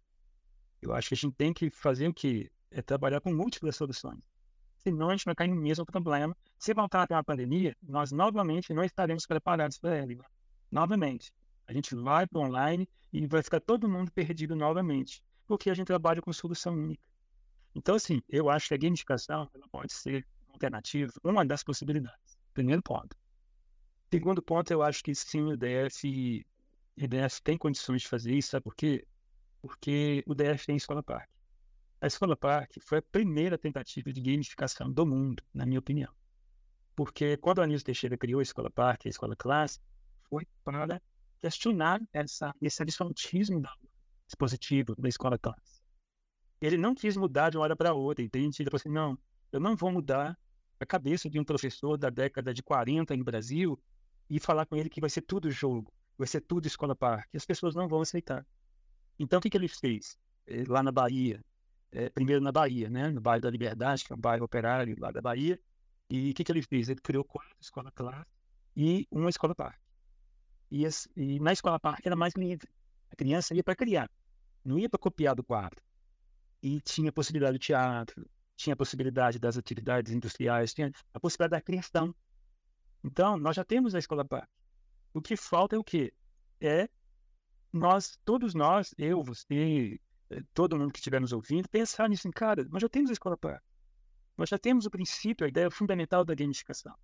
Eu 0.81 0.95
acho 0.95 1.09
que 1.09 1.15
a 1.15 1.17
gente 1.17 1.35
tem 1.35 1.53
que 1.53 1.71
fazer 1.71 2.09
o 2.09 2.15
quê? 2.15 2.51
É 2.71 2.81
trabalhar 2.83 3.21
com 3.21 3.35
múltiplas 3.35 3.77
soluções. 3.77 4.21
Senão 4.79 5.09
a 5.09 5.13
gente 5.13 5.25
vai 5.25 5.35
cair 5.35 5.49
no 5.49 5.57
mesmo 5.57 5.85
problema. 5.85 6.37
Se 6.59 6.73
voltar 6.73 7.03
a 7.03 7.07
ter 7.07 7.15
uma 7.15 7.25
pandemia, 7.25 7.77
nós 7.83 8.13
novamente 8.13 8.73
não 8.73 8.85
estaremos 8.85 9.27
preparados 9.27 9.79
para 9.79 9.97
ela. 9.97 10.25
Novamente. 10.71 11.33
A 11.66 11.73
gente 11.73 11.94
vai 11.94 12.26
para 12.26 12.40
online 12.40 12.88
e 13.12 13.26
vai 13.26 13.42
ficar 13.42 13.61
todo 13.61 13.88
mundo 13.88 14.11
perdido 14.12 14.54
novamente 14.54 15.23
porque 15.46 15.70
a 15.70 15.75
gente 15.75 15.87
trabalha 15.87 16.20
com 16.20 16.32
solução 16.32 16.75
única. 16.75 17.02
Então, 17.75 17.94
assim, 17.94 18.23
eu 18.28 18.50
acho 18.50 18.68
que 18.68 18.75
a 18.75 18.78
gamificação 18.78 19.49
pode 19.70 19.92
ser 19.92 20.26
alternativa, 20.49 21.12
uma 21.23 21.44
das 21.44 21.62
possibilidades. 21.62 22.38
Primeiro 22.52 22.82
ponto. 22.82 23.16
Segundo 24.11 24.42
ponto, 24.42 24.70
eu 24.70 24.82
acho 24.82 25.02
que 25.02 25.14
sim, 25.14 25.42
o 25.42 25.56
DF, 25.56 26.44
o 26.96 27.06
DF 27.06 27.42
tem 27.42 27.58
condições 27.58 28.02
de 28.02 28.08
fazer 28.08 28.35
isso, 28.35 28.50
sabe 28.50 28.64
por 28.64 28.75
quê? 28.75 29.06
Porque 29.61 30.25
o 30.26 30.35
DF 30.35 30.66
tem 30.66 30.76
Escola 30.76 31.02
Parque. 31.02 31.32
A 32.00 32.06
Escola 32.06 32.37
Parque 32.37 32.80
foi 32.80 32.99
a 32.99 33.02
primeira 33.02 33.58
tentativa 33.58 34.12
de 34.12 34.20
gamificação 34.20 34.90
do 34.90 35.06
mundo, 35.06 35.42
na 35.52 35.66
minha 35.66 35.78
opinião. 35.78 36.12
Porque 36.94 37.37
quando 37.37 37.58
o 37.58 37.62
Anísio 37.62 37.85
Teixeira 37.85 38.16
criou 38.16 38.40
a 38.40 38.42
Escola 38.42 38.70
Parque, 38.70 39.08
a 39.08 39.11
Escola 39.11 39.37
Classe, 39.37 39.80
foi 40.30 40.46
para 40.64 41.00
questionar 41.40 42.00
essa, 42.12 42.55
esse 42.61 42.83
absolutismo 42.83 43.61
da 43.61 43.73
dispositivo 44.26 44.95
da 44.97 45.09
escola 45.09 45.38
classe. 45.38 45.81
Ele 46.61 46.76
não 46.76 46.95
quis 46.95 47.16
mudar 47.16 47.50
de 47.50 47.57
uma 47.57 47.62
hora 47.64 47.76
para 47.76 47.95
outra, 47.95 48.25
entende? 48.25 48.57
Ele 48.61 48.71
falou 48.71 48.81
assim, 48.81 48.88
não, 48.88 49.19
eu 49.52 49.61
não 49.61 49.76
vou 49.76 49.93
mudar 49.93 50.37
a 50.81 50.87
cabeça 50.87 51.31
de 51.31 51.38
um 51.38 51.45
professor 51.45 51.97
da 51.97 52.11
década 52.11 52.52
de 52.52 52.62
40 52.62 53.16
no 53.16 53.23
Brasil 53.25 53.81
e 54.28 54.40
falar 54.40 54.66
com 54.66 54.75
ele 54.75 54.88
que 54.88 55.00
vai 55.00 55.09
ser 55.09 55.23
tudo 55.23 55.50
jogo, 55.50 55.93
vai 56.19 56.26
ser 56.26 56.40
tudo 56.40 56.66
escola 56.66 56.97
parque. 56.97 57.37
As 57.37 57.47
pessoas 57.47 57.75
não 57.75 57.87
vão 57.88 58.00
aceitar. 58.00 58.45
Então, 59.19 59.38
o 59.38 59.43
que, 59.43 59.49
que 59.49 59.57
ele 59.57 59.69
fez? 59.69 60.19
eh, 60.47 60.64
lá 60.69 60.83
na 60.83 60.93
Bahia. 60.93 61.45
É, 61.93 62.11
primeiro 62.11 62.43
na 62.43 62.52
Bahia, 62.52 62.90
né? 62.90 63.11
No 63.11 63.21
bairro 63.21 63.43
da 63.43 63.50
Liberdade, 63.50 64.05
que 64.05 64.12
é 64.12 64.16
um 64.16 64.21
bairro 64.21 64.45
operário 64.45 64.97
lá 64.99 65.11
da 65.11 65.21
Bahia. 65.21 65.59
E 66.11 66.31
o 66.31 66.35
que, 66.35 66.45
que 66.45 66.52
ele 66.52 66.62
fez? 66.62 66.88
Ele 66.88 67.00
criou 67.00 67.25
quatro 67.25 67.57
escolas 67.61 67.93
classe 67.95 68.26
e 68.76 69.07
uma 69.11 69.31
escola 69.31 69.55
parque. 69.55 69.81
E, 70.70 70.85
e 71.16 71.40
na 71.40 71.52
escola 71.52 71.78
parque 71.78 72.06
era 72.06 72.16
mais 72.16 72.35
livre. 72.35 72.68
A 73.11 73.16
criança 73.16 73.54
ia 73.54 73.62
para 73.62 73.76
criar, 73.76 74.11
não 74.64 74.78
ia 74.78 74.88
para 74.88 74.99
copiar 74.99 75.35
do 75.35 75.44
quadro. 75.44 75.80
E 76.62 76.80
tinha 76.80 77.12
possibilidade 77.12 77.58
do 77.58 77.61
teatro, 77.61 78.28
tinha 78.56 78.75
a 78.75 78.76
possibilidade 78.76 79.38
das 79.38 79.56
atividades 79.56 80.12
industriais, 80.12 80.75
tinha 80.75 80.90
a 81.14 81.20
possibilidade 81.20 81.61
da 81.61 81.64
criação. 81.64 82.14
Então, 83.04 83.37
nós 83.37 83.54
já 83.54 83.64
temos 83.64 83.94
a 83.94 83.99
escola 83.99 84.25
parque. 84.25 84.52
O 85.14 85.23
que 85.23 85.37
falta 85.37 85.76
é 85.76 85.78
o 85.78 85.85
quê? 85.85 86.12
É 86.61 86.88
nós, 87.73 88.18
todos 88.25 88.54
nós, 88.54 88.94
eu, 88.96 89.23
você, 89.23 90.00
eh, 90.30 90.42
todo 90.54 90.76
mundo 90.76 90.92
que 90.92 90.99
estiver 90.99 91.20
nos 91.20 91.32
ouvindo, 91.32 91.68
pensar 91.68 92.08
nisso, 92.08 92.28
cara, 92.30 92.64
nós 92.70 92.80
já 92.80 92.88
temos 92.88 93.11
a 93.11 93.12
escola 93.12 93.37
parque. 93.37 93.66
Nós 94.37 94.49
já 94.49 94.58
temos 94.58 94.87
o 94.87 94.90
princípio, 94.90 95.44
a 95.44 95.49
ideia 95.49 95.70
fundamental 95.70 96.25
da 96.25 96.35
gamificação. 96.35 96.94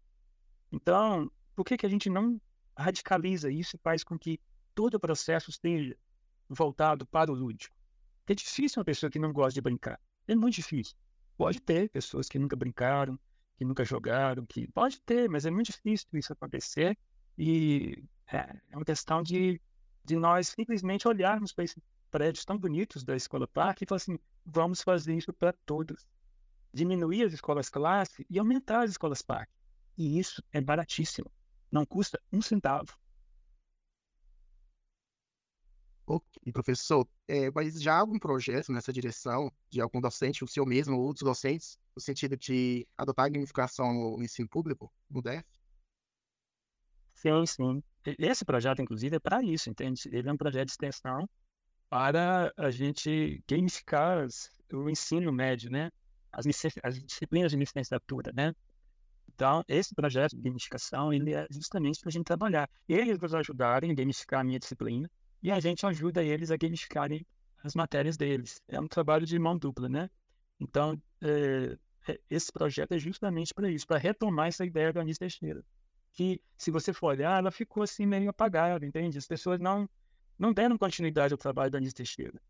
Então, 0.71 1.31
por 1.54 1.64
que, 1.64 1.76
que 1.76 1.87
a 1.87 1.88
gente 1.88 2.11
não 2.11 2.40
radicaliza 2.76 3.50
isso 3.50 3.76
e 3.76 3.79
faz 3.79 4.02
com 4.05 4.19
que 4.19 4.41
todo 4.75 4.95
o 4.95 5.00
processo 5.00 5.50
esteja 5.50 5.97
voltado 6.49 7.07
para 7.07 7.31
o 7.31 7.35
lúdico? 7.35 7.76
É 8.26 8.35
difícil 8.35 8.81
uma 8.81 8.85
pessoa 8.85 9.11
que 9.11 9.19
não 9.19 9.33
gosta 9.33 9.55
de 9.55 9.61
brincar. 9.61 10.00
É 10.26 10.35
muito 10.35 10.55
difícil. 10.55 10.97
Pode 11.37 11.61
ter 11.61 11.91
pessoas 11.91 12.29
que 12.29 12.38
nunca 12.38 12.55
brincaram, 12.55 13.19
que 13.57 13.64
nunca 13.64 13.85
jogaram, 13.85 14.47
que 14.47 14.67
pode 14.69 15.00
ter, 15.02 15.29
mas 15.29 15.45
é 15.45 15.50
muito 15.50 15.73
difícil 15.73 16.09
isso 16.14 16.33
acontecer. 16.33 16.97
E 17.37 18.02
é, 18.26 18.61
é 18.71 18.76
uma 18.76 18.85
questão 18.85 19.23
de, 19.23 19.61
de 20.05 20.17
nós 20.17 20.49
simplesmente 20.49 21.09
olharmos 21.09 21.52
para 21.52 21.64
esses 21.64 21.83
prédios 22.11 22.45
tão 22.45 22.59
bonitos 22.59 23.02
da 23.02 23.17
escola 23.17 23.49
parque 23.49 23.85
e 23.85 23.87
falar 23.87 23.97
assim: 23.97 24.19
vamos 24.45 24.83
fazer 24.83 25.14
isso 25.17 25.33
para 25.33 25.52
todos. 25.67 26.07
Diminuir 26.73 27.25
as 27.25 27.33
escolas 27.33 27.69
classe 27.69 28.25
e 28.31 28.38
aumentar 28.38 28.85
as 28.85 28.91
escolas 28.91 29.23
parque. 29.23 29.52
E 29.97 30.19
isso 30.19 30.43
é 30.52 30.61
baratíssimo. 30.61 31.31
Não 31.73 31.85
custa 31.85 32.21
um 32.33 32.41
centavo. 32.41 32.97
Ok, 36.07 36.52
professor, 36.52 37.09
é, 37.29 37.50
mas 37.50 37.81
já 37.81 37.95
há 37.95 38.00
algum 38.00 38.19
projeto 38.19 38.73
nessa 38.73 38.93
direção 38.93 39.50
de 39.71 39.81
algum 39.81 40.00
docente, 40.00 40.45
o 40.45 40.49
senhor 40.49 40.67
mesmo 40.67 40.97
ou 40.97 41.02
outros 41.05 41.25
docentes, 41.25 41.79
no 41.97 42.02
sentido 42.02 42.37
de 42.37 42.87
adotar 42.99 43.26
a 43.26 43.29
gamificação 43.29 43.93
no 43.93 44.23
ensino 44.23 44.49
público, 44.49 44.93
no 45.09 45.23
DEF? 45.23 45.45
Sim, 47.14 47.47
sim. 47.47 47.83
Esse 48.19 48.45
projeto, 48.45 48.83
inclusive, 48.83 49.17
é 49.17 49.21
para 49.21 49.43
isso, 49.43 49.71
entende? 49.71 50.02
Ele 50.12 50.29
é 50.29 50.33
um 50.33 50.37
projeto 50.37 50.67
de 50.67 50.73
extensão 50.73 51.29
para 51.91 52.52
a 52.57 52.71
gente 52.71 53.43
gamificar 53.49 54.26
o 54.73 54.91
ensino 54.91 55.33
médio, 55.33 55.71
né? 55.71 55.91
As, 56.33 56.47
as 56.83 57.02
disciplinas 57.02 57.52
de 57.52 57.59
licenciatura, 57.59 58.33
né? 58.35 58.55
Então, 59.35 59.64
esse 59.67 59.95
projeto 59.95 60.37
de 60.37 60.43
gamificação, 60.43 61.12
ele 61.12 61.33
é 61.35 61.47
justamente 61.50 62.00
para 62.00 62.09
a 62.09 62.12
gente 62.12 62.25
trabalhar. 62.25 62.69
Eles 62.88 63.19
nos 63.19 63.35
ajudarem 63.35 63.91
a 63.91 63.95
gamificar 63.95 64.41
a 64.41 64.45
minha 64.45 64.59
disciplina, 64.59 65.11
e 65.43 65.50
a 65.50 65.59
gente 65.59 65.85
ajuda 65.85 66.23
eles 66.23 66.50
a 66.50 66.57
gamificarem 66.57 67.26
as 67.64 67.75
matérias 67.75 68.17
deles. 68.17 68.62
É 68.69 68.81
um 68.81 68.88
trabalho 68.88 69.26
de 69.26 69.38
mão 69.38 69.59
dupla, 69.59 69.88
né? 69.88 70.11
Então, 70.61 71.00
é, 71.21 71.76
esse 72.29 72.52
projeto 72.52 72.93
é 72.93 72.99
justamente 72.99 73.55
para 73.55 73.71
isso, 73.71 73.87
para 73.87 73.99
retomar 73.99 74.49
essa 74.49 74.64
ideia 74.64 74.93
da 74.93 75.00
Anis 75.00 75.19
Teixeira. 75.19 75.64
Que, 76.12 76.41
se 76.57 76.71
você 76.71 76.93
for 76.93 77.09
olhar, 77.09 77.38
ela 77.38 77.50
ficou 77.50 77.83
assim 77.83 78.07
meio 78.07 78.29
apagada, 78.31 78.85
entende? 78.85 79.19
As 79.19 79.26
pessoas 79.26 79.59
não, 79.59 79.88
não 80.38 80.52
deram 80.52 80.76
continuidade 80.76 81.33
ao 81.33 81.38
trabalho 81.38 81.71
da 81.71 81.79
Anis 81.79 81.95
Teixeira. 81.95 82.41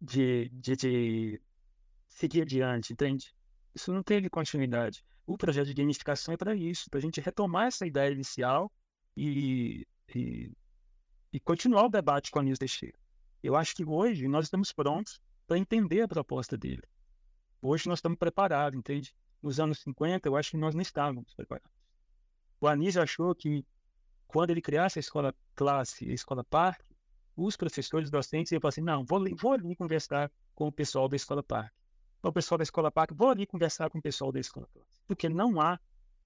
De, 0.00 0.48
de, 0.48 0.76
de 0.76 1.40
seguir 2.08 2.42
adiante, 2.42 2.92
entende? 2.92 3.34
Isso 3.74 3.92
não 3.92 4.02
teve 4.02 4.28
continuidade. 4.28 5.04
O 5.26 5.38
projeto 5.38 5.68
de 5.68 5.74
gamificação 5.74 6.34
é 6.34 6.36
para 6.36 6.54
isso, 6.54 6.90
para 6.90 6.98
a 6.98 7.02
gente 7.02 7.20
retomar 7.20 7.66
essa 7.66 7.86
ideia 7.86 8.12
inicial 8.12 8.72
e, 9.16 9.86
e 10.14 10.52
e 11.32 11.40
continuar 11.40 11.86
o 11.86 11.88
debate 11.88 12.30
com 12.30 12.38
a 12.38 12.42
Anísio 12.42 12.58
Teixeira. 12.58 12.98
Eu 13.42 13.56
acho 13.56 13.74
que 13.74 13.84
hoje 13.84 14.28
nós 14.28 14.44
estamos 14.44 14.70
prontos 14.70 15.20
para 15.46 15.58
entender 15.58 16.02
a 16.02 16.08
proposta 16.08 16.56
dele. 16.56 16.82
Hoje 17.60 17.88
nós 17.88 17.98
estamos 17.98 18.18
preparados, 18.18 18.78
entende? 18.78 19.14
Nos 19.42 19.58
anos 19.58 19.78
50, 19.80 20.28
eu 20.28 20.36
acho 20.36 20.50
que 20.50 20.56
nós 20.58 20.74
não 20.74 20.82
estávamos 20.82 21.34
preparados. 21.34 21.72
O 22.60 22.68
Anísio 22.68 23.02
achou 23.02 23.34
que 23.34 23.64
quando 24.28 24.50
ele 24.50 24.60
criasse 24.60 24.98
a 24.98 25.00
escola 25.00 25.34
classe, 25.54 26.08
a 26.08 26.12
escola 26.12 26.44
parque, 26.44 26.84
os 27.34 27.56
professores 27.56 28.10
docentes 28.10 28.52
iam 28.52 28.60
falar 28.60 28.68
assim, 28.68 28.82
não, 28.82 29.04
vou, 29.04 29.24
vou 29.36 29.52
ali 29.52 29.74
conversar 29.74 30.30
com 30.54 30.68
o 30.68 30.72
pessoal 30.72 31.08
da 31.08 31.16
escola 31.16 31.42
parque. 31.42 31.74
O 32.22 32.32
pessoal 32.32 32.58
da 32.58 32.62
escola 32.62 32.90
parque, 32.90 33.14
vou 33.14 33.30
ali 33.30 33.46
conversar 33.46 33.90
com 33.90 33.98
o 33.98 34.02
pessoal 34.02 34.30
da 34.30 34.38
escola 34.38 34.68
classe. 34.72 35.02
Porque 35.06 35.28
não 35.28 35.60
há 35.60 35.78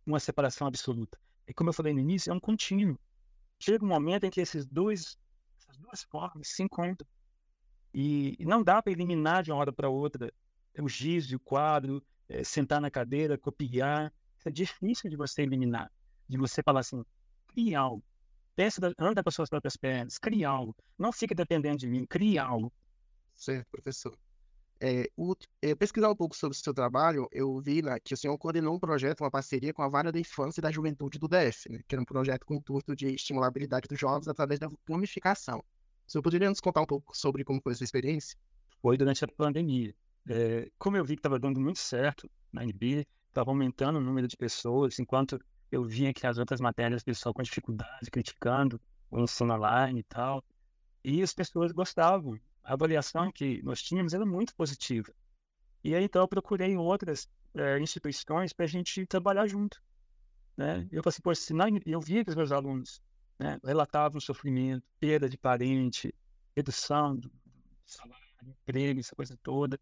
uma 0.04 0.20
separação 0.20 0.66
absoluta. 0.66 1.18
E 1.48 1.54
como 1.54 1.70
eu 1.70 1.74
falei 1.74 1.94
no 1.94 2.00
início, 2.00 2.30
é 2.30 2.34
um 2.34 2.40
contínuo 2.40 2.98
chega 3.58 3.84
um 3.84 3.88
momento 3.88 4.24
em 4.24 4.30
que 4.30 4.40
esses 4.40 4.66
dois, 4.66 5.18
essas 5.58 5.76
duas 5.78 6.02
formas 6.04 6.48
se 6.48 6.62
encontram. 6.62 7.08
E, 7.92 8.36
e 8.38 8.44
não 8.44 8.62
dá 8.62 8.82
para 8.82 8.92
eliminar 8.92 9.42
de 9.42 9.50
uma 9.50 9.58
hora 9.58 9.72
para 9.72 9.88
outra 9.88 10.32
o 10.78 10.88
giz, 10.88 11.32
o 11.32 11.40
quadro, 11.40 12.04
é, 12.28 12.44
sentar 12.44 12.80
na 12.80 12.90
cadeira, 12.90 13.38
copiar. 13.38 14.12
Isso 14.38 14.48
é 14.48 14.52
difícil 14.52 15.08
de 15.08 15.16
você 15.16 15.42
eliminar. 15.42 15.90
De 16.28 16.36
você 16.36 16.62
falar 16.62 16.80
assim, 16.80 17.02
crie 17.48 17.74
algo. 17.74 18.04
Peça, 18.54 18.92
anda 18.98 19.22
com 19.22 19.28
as 19.28 19.34
suas 19.34 19.48
próprias 19.48 19.76
pernas, 19.76 20.18
crie 20.18 20.44
algo. 20.44 20.76
Não 20.98 21.12
fique 21.12 21.34
dependendo 21.34 21.78
de 21.78 21.86
mim, 21.86 22.06
crie 22.06 22.38
algo. 22.38 22.72
Certo, 23.34 23.68
professor. 23.70 24.18
É, 24.78 25.08
o, 25.16 25.34
é, 25.62 25.74
pesquisar 25.74 26.10
um 26.10 26.14
pouco 26.14 26.36
sobre 26.36 26.56
o 26.56 26.60
seu 26.60 26.74
trabalho, 26.74 27.26
eu 27.32 27.58
vi 27.60 27.80
né, 27.80 27.98
que 27.98 28.12
o 28.12 28.16
senhor 28.16 28.36
coordenou 28.36 28.74
um 28.74 28.78
projeto, 28.78 29.22
uma 29.22 29.30
parceria 29.30 29.72
com 29.72 29.82
a 29.82 29.88
Vara 29.88 30.12
da 30.12 30.20
Infância 30.20 30.60
e 30.60 30.62
da 30.62 30.70
Juventude 30.70 31.18
do 31.18 31.26
DF, 31.26 31.70
né, 31.70 31.80
que 31.88 31.94
era 31.94 32.02
um 32.02 32.04
projeto 32.04 32.44
com 32.44 32.54
o 32.54 32.56
intuito 32.58 32.94
de 32.94 33.14
estimular 33.14 33.46
a 33.46 33.48
habilidade 33.48 33.88
dos 33.88 33.98
jovens 33.98 34.28
através 34.28 34.60
da 34.60 34.70
gamificação. 34.86 35.64
O 36.06 36.12
senhor 36.12 36.22
poderia 36.22 36.48
nos 36.48 36.60
contar 36.60 36.82
um 36.82 36.86
pouco 36.86 37.16
sobre 37.16 37.42
como 37.42 37.60
foi 37.60 37.72
a 37.72 37.74
sua 37.76 37.84
experiência? 37.84 38.38
Foi 38.82 38.96
durante 38.96 39.24
a 39.24 39.28
pandemia. 39.28 39.94
É, 40.28 40.70
como 40.78 40.96
eu 40.96 41.04
vi 41.04 41.16
que 41.16 41.20
estava 41.20 41.38
dando 41.38 41.58
muito 41.58 41.78
certo 41.78 42.30
na 42.52 42.62
NB, 42.62 43.06
estava 43.28 43.50
aumentando 43.50 43.98
o 43.98 44.00
número 44.00 44.28
de 44.28 44.36
pessoas, 44.36 44.98
enquanto 44.98 45.40
eu 45.70 45.84
via 45.84 46.12
que 46.12 46.26
as 46.26 46.38
outras 46.38 46.60
matérias, 46.60 47.02
o 47.02 47.04
pessoal 47.04 47.34
com 47.34 47.42
dificuldade, 47.42 48.10
criticando 48.10 48.80
o 49.10 49.20
ensino 49.20 49.54
online 49.54 50.00
e 50.00 50.02
tal, 50.02 50.44
e 51.02 51.22
as 51.22 51.32
pessoas 51.32 51.72
gostavam 51.72 52.38
a 52.66 52.72
avaliação 52.72 53.30
que 53.30 53.62
nós 53.62 53.80
tínhamos 53.80 54.12
era 54.12 54.26
muito 54.26 54.54
positiva. 54.54 55.12
E 55.84 55.94
aí, 55.94 56.04
então, 56.04 56.22
eu 56.22 56.28
procurei 56.28 56.76
outras 56.76 57.28
é, 57.54 57.78
instituições 57.78 58.52
para 58.52 58.64
a 58.64 58.68
gente 58.68 59.06
trabalhar 59.06 59.46
junto. 59.46 59.80
Né? 60.56 60.88
Eu 60.90 61.00
falei 61.02 61.14
assim, 61.14 61.22
pô, 61.22 61.34
se 61.34 61.54
não, 61.54 61.66
eu 61.86 62.00
via 62.00 62.24
que 62.24 62.30
os 62.30 62.36
meus 62.36 62.50
alunos 62.50 63.00
né, 63.38 63.58
relatavam 63.64 64.20
sofrimento, 64.20 64.84
perda 64.98 65.28
de 65.28 65.38
parente, 65.38 66.12
redução 66.56 67.14
do 67.14 67.30
salário, 67.84 68.26
emprego, 68.42 68.98
essa 68.98 69.14
coisa 69.14 69.38
toda. 69.44 69.78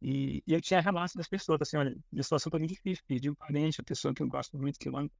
E, 0.00 0.40
e 0.46 0.52
eu 0.52 0.60
tinha 0.60 0.80
relatos 0.80 1.16
das 1.16 1.26
pessoas, 1.26 1.60
assim, 1.62 1.78
olha, 1.78 1.96
minha 2.12 2.22
situação 2.22 2.48
está 2.48 2.58
muito 2.58 2.72
difícil, 2.72 3.04
perdi 3.08 3.28
um 3.28 3.34
parente, 3.34 3.80
uma 3.80 3.84
pessoa 3.84 4.14
que 4.14 4.22
eu 4.22 4.28
gosto 4.28 4.56
muito, 4.56 4.78
que 4.78 4.88
eu 4.88 4.96
amo. 4.96 5.10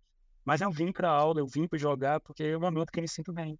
Mas 0.45 0.61
eu 0.61 0.71
vim 0.71 0.93
para 0.93 1.11
aula, 1.11 1.40
eu 1.40 1.47
vim 1.47 1.67
para 1.67 1.79
jogar, 1.79 2.21
porque 2.21 2.45
é 2.45 2.57
o 2.57 2.61
momento 2.61 2.93
que 2.93 3.00
eu 3.00 3.02
me 3.02 3.09
sinto 3.09 3.33
bem. 3.33 3.59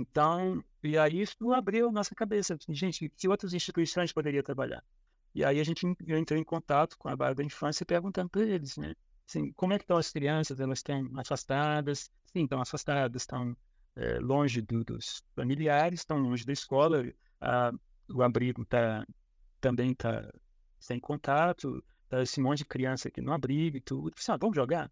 Então, 0.00 0.64
e 0.82 0.96
aí 0.96 1.20
isso 1.20 1.52
abriu 1.52 1.92
nossa 1.92 2.14
cabeça. 2.14 2.56
Gente, 2.70 3.10
que 3.10 3.28
outras 3.28 3.52
instituições 3.52 4.12
poderia 4.12 4.42
trabalhar? 4.42 4.82
E 5.34 5.44
aí 5.44 5.60
a 5.60 5.64
gente 5.64 5.86
entrou 5.86 6.40
em 6.40 6.44
contato 6.44 6.96
com 6.98 7.08
a 7.08 7.14
Vara 7.14 7.34
da 7.34 7.44
Infância 7.44 7.84
perguntando 7.84 8.30
para 8.30 8.42
eles, 8.42 8.78
né? 8.78 8.94
Assim, 9.28 9.52
como 9.52 9.74
é 9.74 9.78
que 9.78 9.84
estão 9.84 9.98
as 9.98 10.10
crianças? 10.10 10.58
Elas 10.58 10.78
estão 10.78 11.06
afastadas? 11.18 12.10
Sim, 12.32 12.44
estão 12.44 12.60
afastadas, 12.62 13.22
estão 13.22 13.54
é, 13.94 14.18
longe 14.18 14.62
do, 14.62 14.82
dos 14.82 15.22
familiares, 15.36 16.00
estão 16.00 16.18
longe 16.18 16.46
da 16.46 16.52
escola. 16.52 17.04
A, 17.40 17.70
o 18.08 18.22
abrigo 18.22 18.64
tá, 18.64 19.06
também 19.60 19.92
está 19.92 20.32
sem 20.80 20.98
contato. 20.98 21.84
Tá 22.08 22.22
esse 22.22 22.40
monte 22.40 22.58
de 22.58 22.64
criança 22.64 23.08
aqui 23.08 23.20
no 23.20 23.32
abrigo 23.32 23.76
e 23.76 23.80
tudo. 23.80 24.14
Assim, 24.18 24.32
ah, 24.32 24.38
vamos 24.38 24.56
jogar? 24.56 24.90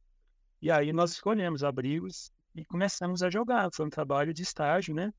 E 0.60 0.70
aí 0.70 0.92
nós 0.92 1.12
escolhemos 1.12 1.64
abrigos 1.64 2.30
e 2.58 2.64
começamos 2.64 3.22
a 3.22 3.30
jogar. 3.30 3.70
Foi 3.72 3.86
um 3.86 3.90
trabalho 3.90 4.34
de 4.34 4.42
estágio, 4.42 4.94
né? 4.94 5.12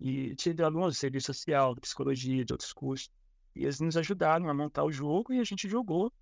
E 0.00 0.34
tive 0.36 0.62
alunos 0.62 0.94
de 0.94 1.00
serviço 1.00 1.26
social, 1.26 1.74
de 1.74 1.80
psicologia, 1.80 2.44
de 2.44 2.52
outros 2.52 2.72
cursos. 2.72 3.10
E 3.54 3.64
eles 3.64 3.78
nos 3.80 3.96
ajudaram 3.96 4.48
a 4.48 4.54
montar 4.54 4.84
o 4.84 4.92
jogo 4.92 5.32
e 5.32 5.40
a 5.40 5.44
gente 5.44 5.68
jogou 5.68 6.12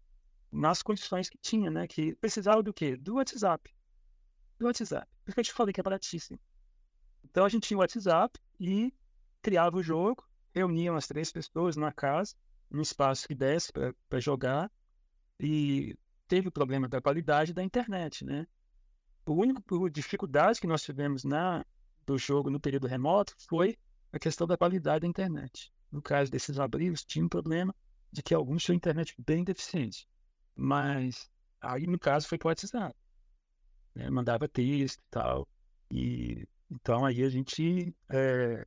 nas 0.50 0.82
condições 0.82 1.28
que 1.28 1.38
tinha, 1.38 1.70
né? 1.70 1.87
Que 1.87 2.16
precisava 2.16 2.62
do 2.62 2.73
quê? 2.73 2.96
Do 2.96 3.14
WhatsApp. 3.14 3.73
Do 4.58 4.66
WhatsApp. 4.66 5.06
Porque 5.25 5.40
eu 5.40 5.44
te 5.44 5.52
falei 5.52 5.73
que 5.73 5.80
é 5.80 5.85
baratíssimo. 5.85 6.38
Então 7.25 7.44
a 7.44 7.49
gente 7.49 7.68
tinha 7.68 7.78
o 7.78 7.80
WhatsApp 7.80 8.40
e 8.58 8.92
criava 9.42 9.76
o 9.76 9.82
jogo, 9.82 10.26
reunia 10.52 10.90
umas 10.90 11.06
três 11.06 11.30
pessoas 11.30 11.76
na 11.76 11.92
casa, 11.92 12.35
num 12.68 12.82
espaço 12.82 13.28
que 13.28 13.35
desse 13.35 13.70
para 13.73 14.18
jogar, 14.18 14.70
e 15.38 15.96
teve 16.26 16.49
o 16.49 16.52
problema 16.52 16.88
da 16.88 17.00
qualidade 17.00 17.52
da 17.52 17.62
internet, 17.62 18.25
né? 18.25 18.49
O 19.26 19.35
único 19.35 19.90
dificuldade 19.90 20.61
que 20.61 20.68
nós 20.68 20.83
tivemos 20.83 21.25
na 21.25 21.64
do 22.06 22.16
jogo 22.16 22.49
no 22.49 22.61
período 22.61 22.87
remoto 22.87 23.35
foi 23.49 23.76
a 24.12 24.18
questão 24.18 24.47
da 24.47 24.56
qualidade 24.56 25.00
da 25.00 25.09
internet. 25.09 25.73
no 25.90 26.00
caso 26.00 26.30
desses 26.30 26.59
abrigos, 26.59 27.04
tinha 27.04 27.25
um 27.25 27.28
problema 27.28 27.75
de 28.12 28.23
que 28.23 28.35
alguns 28.35 28.62
tinham 28.62 28.76
internet 28.76 29.14
bem 29.18 29.42
deficiente. 29.42 30.06
Mas 30.54 31.28
aí, 31.61 31.87
no 31.87 31.99
caso, 31.99 32.28
foi 32.28 32.38
poetizado. 32.38 32.95
Né? 33.95 34.09
Mandava 34.11 34.49
texto 34.49 35.00
e 35.00 35.11
tal. 35.11 35.49
E 35.90 36.47
então 36.71 37.04
aí 37.04 37.23
a 37.23 37.28
gente 37.28 37.95
é, 38.09 38.66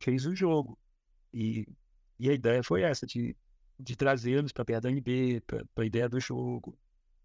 fez 0.00 0.26
o 0.26 0.34
jogo. 0.34 0.78
E, 1.32 1.66
e 2.18 2.30
a 2.30 2.32
ideia 2.32 2.62
foi 2.62 2.82
essa, 2.82 3.06
de, 3.06 3.36
de 3.78 3.96
trazê-los 3.96 4.52
para 4.52 4.80
da 4.80 4.90
NB, 4.90 5.42
para 5.46 5.64
a 5.76 5.86
ideia 5.86 6.08
do 6.08 6.20
jogo. 6.20 6.78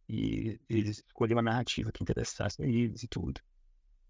E 0.10 0.60
eles 0.70 1.04
escolheram 1.06 1.38
uma 1.38 1.52
narrativa 1.52 1.92
que 1.92 2.02
interessasse 2.02 2.62
a 2.62 2.66
eles 2.66 3.04
e 3.04 3.08
tudo. 3.08 3.42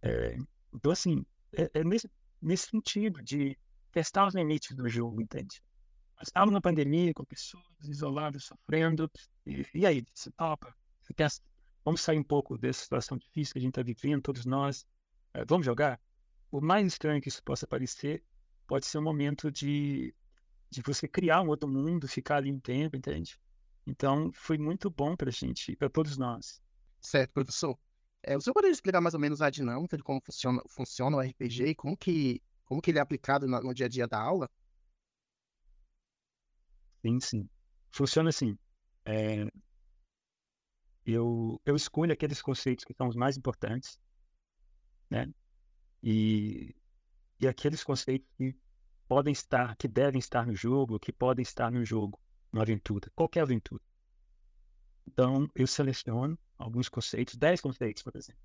É, 0.01 0.37
então, 0.73 0.91
assim, 0.91 1.25
é, 1.53 1.69
é 1.73 1.83
nesse, 1.83 2.09
nesse 2.41 2.69
sentido 2.69 3.21
de 3.23 3.57
testar 3.91 4.27
os 4.27 4.35
limites 4.35 4.75
do 4.75 4.87
jogo, 4.87 5.21
entende? 5.21 5.61
Nós 6.17 6.27
estávamos 6.27 6.53
na 6.53 6.61
pandemia 6.61 7.13
com 7.13 7.23
pessoas 7.25 7.63
isoladas, 7.83 8.43
sofrendo. 8.43 9.09
E, 9.45 9.65
e 9.73 9.85
aí, 9.85 10.05
você 10.13 10.31
topa? 10.31 10.75
Você 11.03 11.13
quer, 11.13 11.29
vamos 11.83 12.01
sair 12.01 12.19
um 12.19 12.23
pouco 12.23 12.57
dessa 12.57 12.83
situação 12.83 13.17
difícil 13.17 13.53
que 13.53 13.59
a 13.59 13.61
gente 13.61 13.71
está 13.71 13.83
vivendo, 13.83 14.21
todos 14.21 14.45
nós. 14.45 14.85
É, 15.33 15.43
vamos 15.45 15.65
jogar? 15.65 15.99
Por 16.49 16.61
mais 16.61 16.85
estranho 16.85 17.21
que 17.21 17.29
isso 17.29 17.43
possa 17.43 17.67
parecer, 17.67 18.23
pode 18.67 18.85
ser 18.85 18.99
um 18.99 19.03
momento 19.03 19.51
de, 19.51 20.13
de 20.69 20.81
você 20.81 21.07
criar 21.07 21.41
um 21.41 21.47
outro 21.47 21.67
mundo, 21.67 22.07
ficar 22.07 22.37
ali 22.37 22.51
um 22.51 22.59
tempo, 22.59 22.95
entende? 22.95 23.39
Então, 23.87 24.29
foi 24.33 24.57
muito 24.57 24.89
bom 24.89 25.15
para 25.15 25.29
a 25.29 25.31
gente, 25.31 25.73
para 25.77 25.89
todos 25.89 26.17
nós. 26.17 26.61
Certo, 26.99 27.31
professor. 27.31 27.79
É, 28.21 28.35
o 28.35 28.41
senhor 28.41 28.53
poderia 28.53 28.73
explicar 28.73 28.99
mais 28.99 29.13
ou 29.13 29.19
menos 29.19 29.41
a 29.41 29.49
dinâmica 29.49 29.95
de 29.95 30.03
como 30.03 30.21
funciona, 30.21 30.61
funciona 30.67 31.15
o 31.15 31.21
RPG 31.21 31.67
e 31.67 31.75
como 31.75 31.95
que, 31.95 32.43
como 32.65 32.81
que 32.81 32.91
ele 32.91 32.99
é 32.99 33.01
aplicado 33.01 33.47
no, 33.47 33.61
no 33.61 33.73
dia 33.73 33.85
a 33.85 33.89
dia 33.89 34.05
da 34.05 34.19
aula? 34.19 34.49
Sim, 37.05 37.19
sim. 37.21 37.49
Funciona 37.91 38.29
assim. 38.29 38.57
É, 39.05 39.45
eu, 41.05 41.61
eu 41.65 41.75
escolho 41.75 42.11
aqueles 42.13 42.41
conceitos 42.41 42.83
que 42.85 42.93
são 42.93 43.07
os 43.07 43.15
mais 43.15 43.37
importantes, 43.37 43.97
né? 45.09 45.27
E, 46.03 46.75
e 47.39 47.47
aqueles 47.47 47.83
conceitos 47.83 48.27
que 48.37 48.55
podem 49.07 49.33
estar, 49.33 49.75
que 49.77 49.87
devem 49.87 50.19
estar 50.19 50.45
no 50.45 50.55
jogo, 50.55 50.99
que 50.99 51.13
podem 51.13 51.43
estar 51.43 51.71
no 51.71 51.85
jogo, 51.85 52.19
na 52.57 52.63
aventura, 52.63 53.09
qualquer 53.15 53.41
aventura. 53.41 53.81
Então, 55.07 55.49
eu 55.55 55.67
seleciono 55.67 56.37
alguns 56.57 56.89
conceitos, 56.89 57.35
10 57.35 57.61
conceitos, 57.61 58.03
por 58.03 58.15
exemplo, 58.15 58.41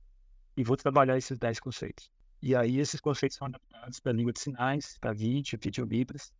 e 0.56 0.62
vou 0.62 0.76
trabalhar 0.76 1.16
esses 1.16 1.36
10 1.36 1.58
conceitos. 1.60 2.10
E 2.40 2.54
aí, 2.54 2.78
esses 2.78 3.00
conceitos 3.00 3.36
são 3.36 3.46
adaptados 3.46 4.00
para 4.00 4.12
língua 4.12 4.32
de 4.32 4.40
sinais, 4.40 4.98
para 4.98 5.12
vídeo, 5.12 5.58
videolibras, 5.60 6.32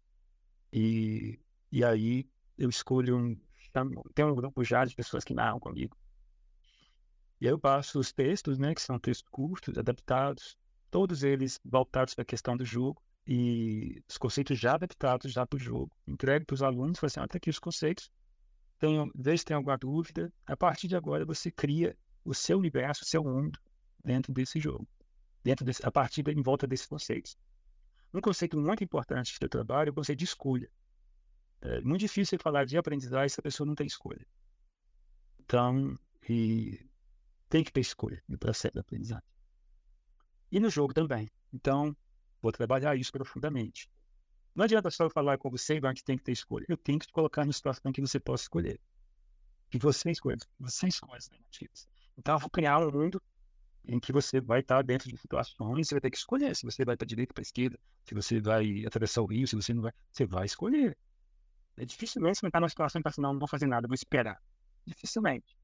e, 0.73 1.39
e 1.71 1.85
aí 1.85 2.27
eu 2.57 2.69
escolho 2.69 3.17
um. 3.17 3.37
Tem 4.15 4.25
um 4.25 4.35
grupo 4.35 4.65
já 4.65 4.85
de 4.85 4.95
pessoas 4.95 5.25
que 5.25 5.35
narram 5.35 5.59
comigo. 5.59 5.97
E 7.41 7.47
aí 7.47 7.53
eu 7.53 7.59
passo 7.59 7.99
os 7.99 8.13
textos, 8.13 8.59
né, 8.59 8.75
que 8.75 8.81
são 8.81 8.99
textos 8.99 9.29
curtos, 9.31 9.77
adaptados, 9.77 10.57
todos 10.91 11.23
eles 11.23 11.59
voltados 11.65 12.15
para 12.15 12.23
a 12.23 12.27
questão 12.27 12.57
do 12.57 12.65
jogo, 12.65 13.03
e 13.27 14.03
os 14.09 14.19
conceitos 14.19 14.59
já 14.59 14.75
adaptados 14.75 15.33
já 15.33 15.47
para 15.47 15.57
o 15.57 15.61
jogo. 15.61 15.91
Entrego 16.07 16.47
para 16.47 16.55
os 16.55 16.63
alunos, 16.63 16.99
falo 16.99 17.09
assim, 17.09 17.21
ah, 17.21 17.29
tá 17.29 17.37
aqui 17.37 17.51
os 17.51 17.59
conceitos, 17.59 18.11
tem, 18.79 19.11
vê 19.15 19.37
se 19.37 19.45
tem 19.45 19.57
alguma 19.57 19.79
dúvida. 19.79 20.33
A 20.47 20.57
partir 20.57 20.89
de 20.89 20.97
agora, 20.97 21.25
você 21.25 21.51
cria 21.51 21.97
o 22.25 22.35
seu 22.35 22.59
universo, 22.59 23.05
o 23.05 23.07
seu 23.07 23.23
mundo 23.23 23.59
dentro 24.05 24.33
desse 24.33 24.59
jogo, 24.59 24.87
dentro 25.45 25.65
desse, 25.65 25.85
a 25.87 25.91
partir 25.91 26.23
de, 26.23 26.33
em 26.33 26.43
volta 26.43 26.67
desses 26.67 26.87
conceitos. 26.87 27.37
Um 28.13 28.21
conceito 28.21 28.59
muito 28.59 28.85
importante 28.85 29.39
do 29.41 29.49
trabalho 29.49 29.89
é 29.89 29.91
o 29.91 29.95
conceito 29.95 30.19
de 30.19 30.25
escolha. 30.25 30.71
É 31.61 31.81
muito 31.81 32.01
difícil 32.01 32.39
falar 32.39 32.65
de 32.65 32.77
aprendizagem 32.77 33.29
se 33.29 33.41
a 33.41 33.43
pessoa 33.43 33.67
não 33.67 33.75
tem 33.75 33.87
escolha. 33.87 34.27
Então, 35.41 35.97
e 36.29 36.85
tem 37.49 37.63
que 37.63 37.73
ter 37.73 37.81
escolha 37.81 38.23
no 38.29 38.37
processo 38.37 38.73
de 38.73 38.81
aprendizagem. 38.81 39.25
E 40.51 40.59
no 40.59 40.69
jogo 40.69 40.93
também. 40.93 41.31
Então, 41.53 41.97
vou 42.43 42.53
trabalhar 42.53 42.97
isso 42.97 43.13
profundamente. 43.13 43.89
Não 44.55 44.65
adianta 44.65 44.91
só 44.91 45.05
eu 45.05 45.11
falar 45.11 45.39
com 45.39 45.49
você 45.49 45.81
que 45.81 46.05
tem 46.05 46.19
que 46.19 46.25
ter 46.25 46.33
escolha. 46.33 46.67
Eu 46.69 46.77
tenho 46.77 46.99
que 46.99 47.07
te 47.07 47.13
colocar 47.13 47.47
na 47.47 47.53
situação 47.53 47.91
que 47.93 48.01
você 48.01 48.21
possa 48.21 48.45
escolher. 48.45 48.79
Que 49.71 49.79
você 49.79 50.11
escolha. 50.11 50.37
Você 50.61 50.89
escolhe 50.89 51.17
as 51.17 51.31
negativas. 51.31 51.89
Então, 52.19 52.35
eu 52.35 52.39
vou 52.39 52.51
criar 52.51 52.79
um 52.81 52.91
mundo 52.91 53.23
em 53.87 53.99
que 53.99 54.13
você 54.13 54.41
vai 54.41 54.61
estar 54.61 54.83
dentro 54.83 55.09
de 55.09 55.17
situações, 55.17 55.89
você 55.89 55.95
vai 55.95 56.01
ter 56.01 56.11
que 56.11 56.19
escolher 56.19 56.55
se 56.55 56.65
você 56.65 56.85
vai 56.85 56.97
para 56.97 57.05
a 57.05 57.09
direita, 57.09 57.33
para 57.33 57.41
a 57.41 57.43
esquerda, 57.43 57.79
se 58.05 58.15
você 58.15 58.41
vai 58.41 58.85
atravessar 58.87 59.23
o 59.23 59.27
rio, 59.27 59.47
se 59.47 59.57
você 59.57 59.73
não 59.73 59.83
vai. 59.83 59.93
Você 60.13 60.27
vai 60.27 60.45
escolher. 60.45 60.97
É 61.77 61.85
dificilmente 61.85 62.39
você 62.39 62.43
vai 62.43 62.49
estar 62.51 62.61
numa 62.61 62.69
situação 62.69 63.01
e 63.01 63.03
pensar, 63.03 63.23
não, 63.23 63.33
não 63.33 63.39
vou 63.39 63.49
fazer 63.49 63.67
nada, 63.67 63.89
vou 63.89 63.95
esperar. 63.95 64.41
Dificilmente. 64.85 65.57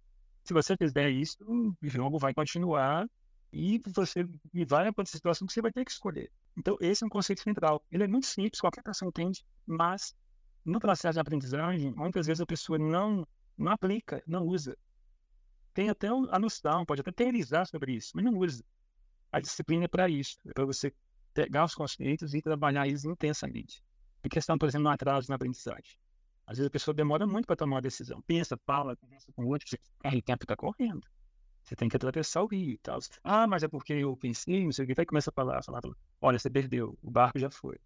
Se 0.43 0.55
você 0.55 0.77
fizer 0.77 1.11
isso, 1.11 1.37
o 1.47 1.75
jogo 1.83 2.19
vai 2.19 2.33
continuar 2.33 3.07
e 3.53 3.81
você 3.87 4.29
vai 4.67 4.93
para 4.93 5.07
situação 5.07 5.47
que 5.47 5.53
você 5.53 5.63
vai 5.63 5.73
ter 5.73 5.85
que 5.85 5.91
escolher. 5.91 6.31
Então, 6.57 6.77
esse 6.81 7.03
é 7.03 7.07
um 7.07 7.11
conceito 7.11 7.41
central. 7.43 7.83
Ele 7.91 8.05
é 8.05 8.09
muito 8.09 8.27
simples, 8.27 8.61
qualquer 8.61 8.83
pessoa 8.83 9.09
entende, 9.09 9.45
mas 9.67 10.15
no 10.65 10.79
processo 10.79 11.15
de 11.15 11.21
aprendizagem, 11.21 11.93
muitas 11.95 12.27
vezes 12.27 12.41
a 12.41 12.47
pessoa 12.47 12.79
não, 12.79 13.27
não 13.57 13.73
aplica, 13.73 14.23
não 14.27 14.45
usa. 14.45 14.77
Tem 15.73 15.89
até 15.89 16.09
a 16.09 16.39
noção, 16.39 16.85
pode 16.85 17.01
até 17.01 17.13
teorizar 17.13 17.67
sobre 17.67 17.93
isso, 17.93 18.13
mas 18.15 18.25
não 18.25 18.37
usa. 18.37 18.65
A 19.31 19.41
disciplina 19.41 19.85
é 19.85 19.89
para 19.89 20.09
isso, 20.09 20.39
é 20.47 20.53
para 20.53 20.65
você 20.65 20.93
pegar 21.33 21.65
os 21.65 21.75
conceitos 21.75 22.35
e 22.35 22.43
trabalhar 22.43 22.87
eles 22.87 23.05
intensamente. 23.05 23.83
A 24.23 24.29
questão, 24.29 24.59
por 24.59 24.69
exemplo, 24.69 24.85
no 24.85 24.91
atraso 24.91 25.29
na 25.29 25.37
aprendizagem. 25.37 25.97
Às 26.47 26.57
vezes 26.57 26.69
a 26.69 26.71
pessoa 26.71 26.95
demora 26.95 27.27
muito 27.27 27.47
para 27.47 27.57
tomar 27.57 27.77
uma 27.77 27.83
decisão. 27.83 28.21
Pensa, 28.23 28.59
fala, 28.67 28.97
conversa 28.97 29.31
com 29.33 29.45
o 29.45 29.49
outro, 29.49 29.69
você, 29.69 29.79
o 30.05 30.23
tempo 30.23 30.45
está 30.45 30.57
correndo. 30.57 31.07
Você 31.69 31.77
tem 31.77 31.87
que 31.87 31.97
atravessar 31.97 32.43
o 32.43 32.47
rio 32.47 32.71
e 32.73 32.79
tal. 32.79 32.99
Ah, 33.23 33.47
mas 33.47 33.63
é 33.63 33.69
porque 33.69 33.93
eu 33.93 34.17
pensei, 34.17 34.65
não 34.65 34.73
sei 34.73 34.87
o 34.87 34.89
que. 34.89 34.95
Vai 34.95 35.05
começa 35.05 35.29
a 35.29 35.33
falar, 35.35 35.63
falar, 35.63 35.83
falar. 35.83 35.95
Olha, 36.19 36.39
você 36.39 36.49
perdeu, 36.49 36.99
o 37.03 37.11
barco 37.11 37.39
já 37.39 37.51
foi. 37.51 37.79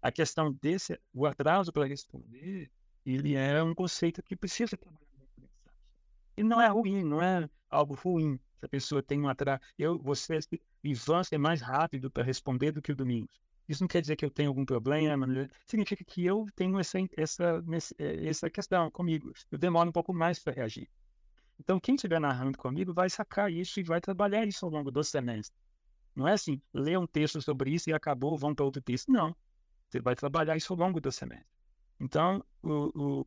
A 0.00 0.10
questão 0.10 0.50
desse, 0.54 0.98
o 1.12 1.26
atraso 1.26 1.70
para 1.70 1.84
responder, 1.84 2.70
ele 3.04 3.34
é 3.34 3.62
um 3.62 3.74
conceito 3.74 4.22
que 4.22 4.34
precisa 4.34 4.74
trabalhar 4.78 5.06
E 6.34 6.42
não 6.42 6.62
é 6.62 6.68
ruim, 6.68 7.04
não 7.04 7.20
é 7.20 7.46
algo 7.68 7.94
ruim. 7.94 8.40
Se 8.58 8.64
a 8.64 8.68
pessoa 8.70 9.02
tem 9.02 9.20
um 9.20 9.28
atraso. 9.28 9.60
Eu, 9.78 9.98
você, 9.98 10.38
Ivan, 10.82 11.20
é 11.30 11.36
mais 11.36 11.60
rápido 11.60 12.10
para 12.10 12.22
responder 12.22 12.72
do 12.72 12.80
que 12.80 12.92
o 12.92 12.96
Domingos. 12.96 13.38
Isso 13.68 13.82
não 13.82 13.88
quer 13.88 14.00
dizer 14.00 14.16
que 14.16 14.24
eu 14.24 14.30
tenho 14.30 14.48
algum 14.48 14.64
problema, 14.64 15.26
significa 15.66 16.02
que 16.04 16.24
eu 16.24 16.46
tenho 16.56 16.78
essa, 16.78 16.98
essa, 17.18 17.64
essa 17.98 18.48
questão 18.48 18.90
comigo. 18.90 19.30
Eu 19.50 19.58
demoro 19.58 19.90
um 19.90 19.92
pouco 19.92 20.14
mais 20.14 20.38
para 20.38 20.54
reagir. 20.54 20.88
Então, 21.58 21.78
quem 21.80 21.94
estiver 21.94 22.20
narrando 22.20 22.58
comigo 22.58 22.92
vai 22.92 23.08
sacar 23.08 23.50
isso 23.52 23.80
e 23.80 23.82
vai 23.82 24.00
trabalhar 24.00 24.44
isso 24.44 24.64
ao 24.64 24.70
longo 24.70 24.90
do 24.90 25.02
semestre. 25.02 25.56
Não 26.14 26.28
é 26.28 26.32
assim, 26.32 26.60
ler 26.72 26.98
um 26.98 27.06
texto 27.06 27.40
sobre 27.42 27.70
isso 27.72 27.90
e 27.90 27.92
acabou, 27.92 28.36
vão 28.36 28.54
para 28.54 28.64
outro 28.64 28.82
texto. 28.82 29.10
Não. 29.10 29.34
Você 29.88 30.00
vai 30.00 30.14
trabalhar 30.14 30.56
isso 30.56 30.72
ao 30.72 30.78
longo 30.78 31.00
do 31.00 31.10
semestre. 31.10 31.46
Então, 32.00 32.44
o, 32.62 33.26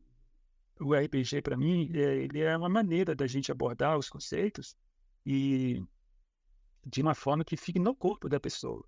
o 0.80 0.94
RPG, 0.94 1.42
para 1.42 1.56
mim, 1.56 1.90
é, 1.94 2.16
ele 2.16 2.40
é 2.40 2.56
uma 2.56 2.68
maneira 2.68 3.14
da 3.14 3.26
gente 3.26 3.50
abordar 3.50 3.98
os 3.98 4.08
conceitos 4.08 4.76
e 5.24 5.82
de 6.86 7.02
uma 7.02 7.14
forma 7.14 7.44
que 7.44 7.56
fique 7.56 7.78
no 7.78 7.94
corpo 7.94 8.28
da 8.28 8.40
pessoa, 8.40 8.84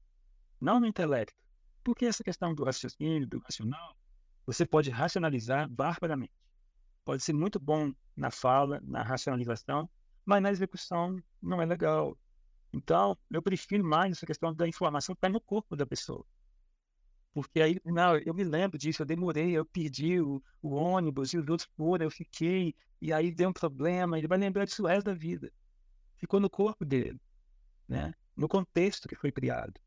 não 0.60 0.80
no 0.80 0.86
intelecto. 0.86 1.34
Porque 1.82 2.06
essa 2.06 2.22
questão 2.22 2.54
do 2.54 2.64
raciocínio, 2.64 3.26
do 3.26 3.38
racional, 3.38 3.96
você 4.46 4.66
pode 4.66 4.90
racionalizar 4.90 5.68
barbaramente 5.68 6.32
pode 7.04 7.22
ser 7.22 7.32
muito 7.32 7.58
bom 7.58 7.92
na 8.16 8.30
fala, 8.30 8.80
na 8.84 9.02
racionalização, 9.02 9.88
mas 10.24 10.42
na 10.42 10.50
execução 10.50 11.22
não 11.42 11.60
é 11.60 11.66
legal. 11.66 12.16
Então, 12.72 13.16
eu 13.30 13.42
prefiro 13.42 13.84
mais 13.84 14.12
essa 14.12 14.26
questão 14.26 14.54
da 14.54 14.68
informação 14.68 15.12
estar 15.12 15.28
no 15.28 15.40
corpo 15.40 15.74
da 15.74 15.86
pessoa. 15.86 16.24
Porque 17.32 17.60
aí, 17.60 17.80
não, 17.84 18.16
eu 18.18 18.34
me 18.34 18.44
lembro 18.44 18.78
disso, 18.78 19.02
eu 19.02 19.06
demorei, 19.06 19.52
eu 19.52 19.64
perdi 19.64 20.20
o, 20.20 20.42
o 20.60 20.74
ônibus 20.74 21.32
e 21.32 21.38
os 21.38 21.48
outros 21.48 21.68
foram, 21.76 22.04
eu 22.04 22.10
fiquei, 22.10 22.74
e 23.00 23.12
aí 23.12 23.32
deu 23.32 23.48
um 23.48 23.52
problema, 23.52 24.18
ele 24.18 24.28
vai 24.28 24.38
lembrar 24.38 24.64
disso 24.64 24.82
o 24.82 24.86
resto 24.86 25.06
da 25.06 25.14
vida. 25.14 25.52
Ficou 26.16 26.40
no 26.40 26.50
corpo 26.50 26.84
dele, 26.84 27.20
né? 27.88 28.12
no 28.36 28.48
contexto 28.48 29.08
que 29.08 29.14
foi 29.14 29.30
criado. 29.30 29.78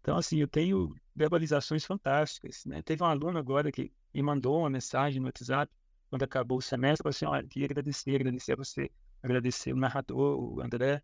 Então, 0.00 0.16
assim, 0.16 0.38
eu 0.38 0.48
tenho 0.48 0.94
verbalizações 1.14 1.84
fantásticas. 1.84 2.64
Né? 2.64 2.82
Teve 2.82 3.02
um 3.02 3.06
aluno 3.06 3.38
agora 3.38 3.70
que 3.70 3.92
me 4.12 4.22
mandou 4.22 4.60
uma 4.60 4.70
mensagem 4.70 5.20
no 5.20 5.26
WhatsApp, 5.26 5.72
quando 6.12 6.24
acabou 6.24 6.58
o 6.58 6.60
semestre, 6.60 7.08
eu 7.08 7.10
falei 7.10 7.16
assim, 7.16 7.24
olha, 7.24 7.48
queria 7.48 7.64
agradecer, 7.64 8.14
agradecer 8.16 8.52
a 8.52 8.56
você, 8.56 8.90
agradecer 9.22 9.72
o 9.72 9.76
narrador, 9.78 10.38
o 10.38 10.60
André, 10.60 11.02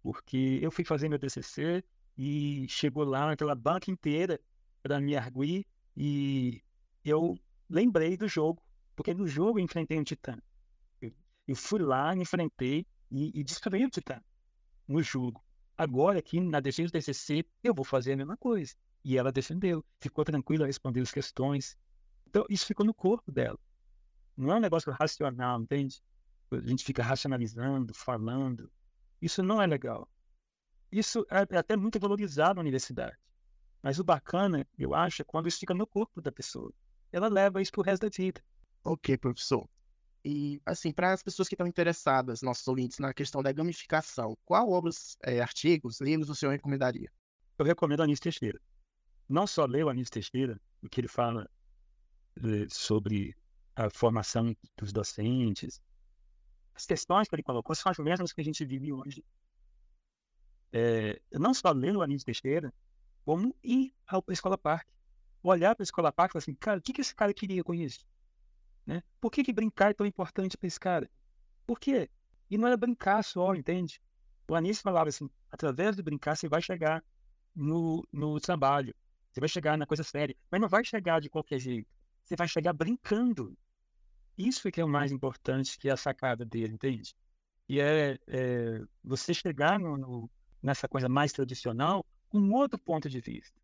porque 0.00 0.60
eu 0.62 0.70
fui 0.70 0.84
fazer 0.84 1.08
meu 1.08 1.18
TCC 1.18 1.82
e 2.16 2.64
chegou 2.68 3.02
lá 3.02 3.32
aquela 3.32 3.56
banca 3.56 3.90
inteira 3.90 4.40
para 4.80 5.00
me 5.00 5.16
arguir 5.16 5.66
e 5.96 6.62
eu 7.04 7.36
lembrei 7.68 8.16
do 8.16 8.28
jogo, 8.28 8.62
porque 8.94 9.12
no 9.12 9.26
jogo 9.26 9.58
eu 9.58 9.64
enfrentei 9.64 9.98
um 9.98 10.04
titã. 10.04 10.38
Eu, 11.00 11.12
eu 11.48 11.56
fui 11.56 11.80
lá, 11.80 12.14
enfrentei 12.14 12.86
e, 13.10 13.32
e 13.34 13.42
destruí 13.42 13.84
o 13.84 13.90
titã 13.90 14.22
no 14.86 15.02
jogo. 15.02 15.44
Agora, 15.76 16.20
aqui 16.20 16.38
na 16.38 16.60
defesa 16.60 16.92
do 16.92 16.92
TCC, 16.92 17.44
eu 17.60 17.74
vou 17.74 17.84
fazer 17.84 18.12
a 18.12 18.16
mesma 18.16 18.36
coisa. 18.36 18.72
E 19.04 19.18
ela 19.18 19.32
defendeu, 19.32 19.84
ficou 19.98 20.24
tranquila, 20.24 20.64
respondeu 20.64 21.02
as 21.02 21.10
questões. 21.10 21.76
Então, 22.28 22.46
isso 22.48 22.64
ficou 22.66 22.86
no 22.86 22.94
corpo 22.94 23.32
dela. 23.32 23.58
Não 24.36 24.52
é 24.52 24.56
um 24.56 24.60
negócio 24.60 24.92
racional, 24.92 25.60
entende? 25.60 26.02
A 26.50 26.66
gente 26.66 26.84
fica 26.84 27.02
racionalizando, 27.02 27.94
falando. 27.94 28.70
Isso 29.20 29.42
não 29.42 29.60
é 29.60 29.66
legal. 29.66 30.08
Isso 30.90 31.26
é, 31.30 31.54
é 31.54 31.58
até 31.58 31.76
muito 31.76 31.98
valorizado 31.98 32.54
na 32.54 32.60
universidade. 32.60 33.16
Mas 33.82 33.98
o 33.98 34.04
bacana, 34.04 34.66
eu 34.78 34.94
acho, 34.94 35.22
é 35.22 35.24
quando 35.24 35.48
isso 35.48 35.58
fica 35.58 35.74
no 35.74 35.86
corpo 35.86 36.20
da 36.20 36.32
pessoa. 36.32 36.72
Ela 37.12 37.28
leva 37.28 37.60
isso 37.60 37.72
pro 37.72 37.82
resto 37.82 38.02
da 38.02 38.08
vida. 38.08 38.42
Ok, 38.82 39.16
professor. 39.18 39.68
E, 40.24 40.60
assim, 40.64 40.90
para 40.90 41.12
as 41.12 41.22
pessoas 41.22 41.48
que 41.48 41.54
estão 41.54 41.66
interessadas, 41.66 42.40
nossos 42.40 42.66
ouvintes, 42.66 42.98
na 42.98 43.12
questão 43.12 43.42
da 43.42 43.52
gamificação, 43.52 44.36
qual 44.44 44.70
obras, 44.70 45.18
é, 45.22 45.40
artigos, 45.40 46.00
livros 46.00 46.30
o 46.30 46.34
senhor 46.34 46.52
recomendaria? 46.52 47.10
Eu 47.58 47.64
recomendo 47.64 48.02
Anísio 48.02 48.22
Teixeira. 48.22 48.60
Não 49.28 49.46
só 49.46 49.66
ler 49.66 49.84
o 49.84 49.88
Anísio 49.88 50.12
Teixeira, 50.12 50.60
o 50.82 50.88
que 50.88 51.00
ele 51.00 51.08
fala 51.08 51.48
eh, 52.36 52.66
sobre 52.68 53.34
a 53.76 53.90
formação 53.90 54.56
dos 54.76 54.92
docentes, 54.92 55.82
as 56.74 56.86
questões 56.86 57.28
que 57.28 57.34
ele 57.34 57.42
colocou 57.42 57.74
são 57.74 57.90
as 57.90 57.98
mesmas 57.98 58.32
que 58.32 58.40
a 58.40 58.44
gente 58.44 58.64
vive 58.64 58.92
hoje. 58.92 59.24
É, 60.72 61.20
não 61.32 61.54
só 61.54 61.70
ler 61.70 61.96
o 61.96 62.02
Anísio 62.02 62.26
Teixeira, 62.26 62.72
como 63.24 63.54
ir 63.62 63.94
à 64.06 64.20
Escola 64.28 64.58
Parque. 64.58 64.90
Olhar 65.42 65.74
para 65.74 65.82
a 65.82 65.84
Escola 65.84 66.12
Parque 66.12 66.32
e 66.32 66.34
falar 66.34 66.42
assim, 66.42 66.54
cara, 66.54 66.78
o 66.78 66.82
que, 66.82 66.92
que 66.92 67.00
esse 67.00 67.14
cara 67.14 67.32
queria 67.32 67.62
com 67.62 67.74
isso? 67.74 68.06
Né? 68.86 69.02
Por 69.20 69.30
que, 69.30 69.44
que 69.44 69.52
brincar 69.52 69.90
é 69.90 69.94
tão 69.94 70.06
importante 70.06 70.56
para 70.56 70.66
esse 70.66 70.80
cara? 70.80 71.10
Por 71.66 71.78
quê? 71.78 72.10
E 72.50 72.58
não 72.58 72.68
é 72.68 72.76
brincar 72.76 73.22
só, 73.22 73.54
entende? 73.54 74.00
O 74.48 74.54
Anísio 74.54 74.82
falava 74.82 75.08
assim: 75.08 75.28
através 75.50 75.96
do 75.96 76.02
brincar 76.02 76.36
você 76.36 76.48
vai 76.48 76.60
chegar 76.60 77.02
no, 77.54 78.06
no 78.12 78.38
trabalho, 78.40 78.94
você 79.30 79.40
vai 79.40 79.48
chegar 79.48 79.78
na 79.78 79.86
coisa 79.86 80.02
séria, 80.02 80.36
mas 80.50 80.60
não 80.60 80.68
vai 80.68 80.84
chegar 80.84 81.20
de 81.20 81.30
qualquer 81.30 81.58
jeito. 81.58 81.88
Você 82.22 82.36
vai 82.36 82.48
chegar 82.48 82.72
brincando. 82.72 83.56
Isso 84.36 84.66
é 84.66 84.70
que 84.70 84.80
é 84.80 84.84
o 84.84 84.88
mais 84.88 85.12
importante, 85.12 85.78
que 85.78 85.88
é 85.88 85.92
a 85.92 85.96
sacada 85.96 86.44
dele, 86.44 86.74
entende? 86.74 87.14
E 87.68 87.80
é, 87.80 88.18
é 88.26 88.82
você 89.02 89.32
chegar 89.32 89.78
no, 89.78 89.96
no, 89.96 90.30
nessa 90.62 90.88
coisa 90.88 91.08
mais 91.08 91.32
tradicional 91.32 92.04
com 92.28 92.38
um 92.38 92.52
outro 92.52 92.78
ponto 92.78 93.08
de 93.08 93.20
vista. 93.20 93.58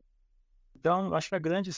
Então, 0.74 1.12
acho 1.14 1.28
que 1.28 1.34
a 1.34 1.38
grande 1.38 1.70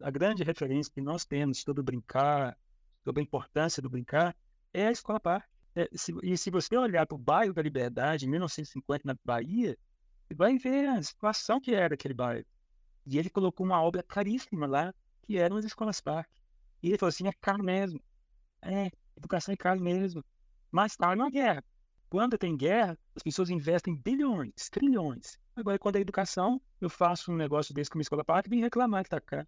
a 0.00 0.10
grande 0.10 0.42
referência 0.42 0.92
que 0.92 1.00
nós 1.00 1.24
temos 1.24 1.60
sobre 1.60 1.82
brincar, 1.82 2.58
sobre 3.04 3.20
a 3.20 3.24
importância 3.24 3.80
do 3.80 3.88
brincar, 3.88 4.34
é 4.72 4.88
a 4.88 4.90
escola 4.90 5.20
parque. 5.20 5.48
É, 5.74 5.88
se, 5.94 6.12
e 6.22 6.36
se 6.36 6.50
você 6.50 6.76
olhar 6.76 7.06
para 7.06 7.14
o 7.14 7.18
bairro 7.18 7.52
da 7.52 7.62
Liberdade, 7.62 8.26
em 8.26 8.28
1950, 8.30 9.02
na 9.04 9.16
Bahia, 9.24 9.78
você 10.26 10.34
vai 10.34 10.58
ver 10.58 10.88
a 10.88 11.02
situação 11.02 11.60
que 11.60 11.74
era 11.74 11.94
aquele 11.94 12.14
bairro. 12.14 12.44
E 13.06 13.18
ele 13.18 13.30
colocou 13.30 13.64
uma 13.64 13.80
obra 13.80 14.02
caríssima 14.02 14.66
lá, 14.66 14.92
que 15.22 15.38
eram 15.38 15.56
as 15.56 15.64
escolas 15.64 16.00
parque. 16.00 16.40
E 16.82 16.88
ele 16.88 16.98
falou 16.98 17.10
assim, 17.10 17.28
é 17.28 17.32
caro 17.40 17.62
mesmo. 17.62 18.00
É, 18.62 18.90
educação 19.16 19.52
é 19.52 19.56
caro 19.56 19.80
mesmo. 19.80 20.24
Mas 20.70 20.96
caro 20.96 21.18
não 21.18 21.26
é 21.26 21.30
guerra. 21.30 21.64
Quando 22.08 22.38
tem 22.38 22.56
guerra, 22.56 22.98
as 23.14 23.22
pessoas 23.22 23.50
investem 23.50 23.94
bilhões, 23.94 24.70
trilhões. 24.70 25.38
Agora, 25.54 25.78
quando 25.78 25.96
é 25.96 26.00
educação, 26.00 26.60
eu 26.80 26.88
faço 26.88 27.32
um 27.32 27.36
negócio 27.36 27.74
desse 27.74 27.90
com 27.90 27.98
uma 27.98 28.02
escola 28.02 28.24
parque 28.24 28.48
e 28.48 28.50
vem 28.50 28.60
reclamar 28.60 29.04
que 29.04 29.10
tá 29.10 29.20
caro. 29.20 29.46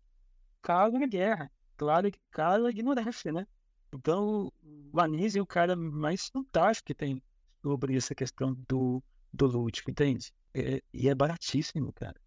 Caro 0.62 0.96
é 0.96 1.06
guerra 1.06 1.50
claro 1.80 2.12
que 2.12 2.18
cara 2.30 2.68
é 2.68 2.70
ignorância, 2.70 3.32
né? 3.32 3.46
Então, 3.90 4.52
o 4.92 5.00
Anísio 5.00 5.38
é 5.40 5.42
o 5.42 5.46
cara 5.46 5.74
mais 5.74 6.28
fantástico 6.28 6.88
que 6.88 6.94
tem 6.94 7.22
sobre 7.62 7.96
essa 7.96 8.14
questão 8.14 8.54
do, 8.68 9.02
do 9.32 9.46
lúdico, 9.46 9.90
entende? 9.90 10.30
É, 10.52 10.82
e 10.92 11.08
é 11.08 11.14
baratíssimo, 11.14 11.90
cara. 11.94 12.20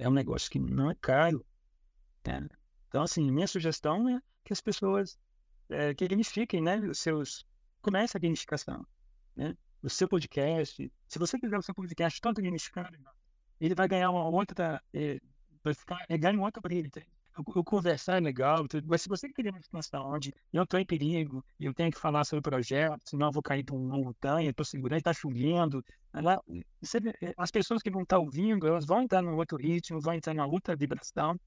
É 0.00 0.08
um 0.08 0.12
negócio 0.12 0.50
que 0.50 0.58
não 0.58 0.90
é 0.90 0.96
caro. 1.00 1.46
Né? 2.26 2.48
Então, 2.88 3.04
assim, 3.04 3.30
minha 3.30 3.46
sugestão 3.46 4.08
é 4.08 4.20
que 4.42 4.52
as 4.52 4.60
pessoas 4.60 5.16
é, 5.70 5.94
que 5.94 6.06
gamifiquem, 6.08 6.60
né? 6.60 6.78
Os 6.78 6.98
seus... 6.98 7.46
Comece 7.80 8.16
a 8.16 8.20
gamificação, 8.20 8.86
né? 9.36 9.56
O 9.82 9.88
seu 9.88 10.08
podcast. 10.08 10.92
Se 11.06 11.18
você 11.18 11.38
quiser 11.38 11.58
o 11.58 11.62
seu 11.62 11.74
podcast 11.74 12.20
todo 12.20 12.42
gamificado, 12.42 12.96
ele 13.60 13.74
vai 13.74 13.88
ganhar 13.88 14.10
uma 14.10 14.28
outra... 14.28 14.82
É, 14.92 15.18
vai 15.62 15.74
ficar... 15.74 16.04
É, 16.08 16.18
ganha 16.18 16.38
um 16.38 16.42
outro 16.42 16.60
brilho, 16.60 16.86
entende? 16.86 17.08
o, 17.46 17.64
conversar 17.64 18.18
é 18.18 18.20
legal, 18.20 18.66
mas 18.86 19.02
se 19.02 19.08
você 19.08 19.28
querer 19.28 19.50
uma 19.50 19.62
situação 19.62 20.10
onde 20.10 20.34
eu 20.52 20.62
estou 20.62 20.78
em 20.78 20.84
perigo, 20.84 21.44
eu 21.58 21.72
tenho 21.72 21.90
que 21.90 21.98
falar 21.98 22.24
sobre 22.24 22.40
o 22.40 22.42
projeto, 22.42 23.00
senão 23.04 23.28
eu 23.28 23.32
vou 23.32 23.42
cair 23.42 23.64
para 23.64 23.74
uma 23.74 23.96
montanha, 23.96 24.50
estou 24.50 24.64
segurando, 24.64 24.98
está 24.98 25.12
chovendo, 25.12 25.84
ela, 26.12 26.42
você, 26.80 26.98
eh, 27.20 27.34
as 27.36 27.50
pessoas 27.50 27.82
que 27.82 27.90
vão 27.90 28.02
estar 28.02 28.16
tá 28.16 28.20
ouvindo, 28.20 28.66
elas 28.66 28.84
vão 28.84 29.02
entrar 29.02 29.22
num 29.22 29.36
outro 29.36 29.56
ritmo, 29.56 30.00
vão 30.00 30.14
entrar 30.14 30.34
numa 30.34 30.46
outra 30.46 30.74
vibração 30.74 31.38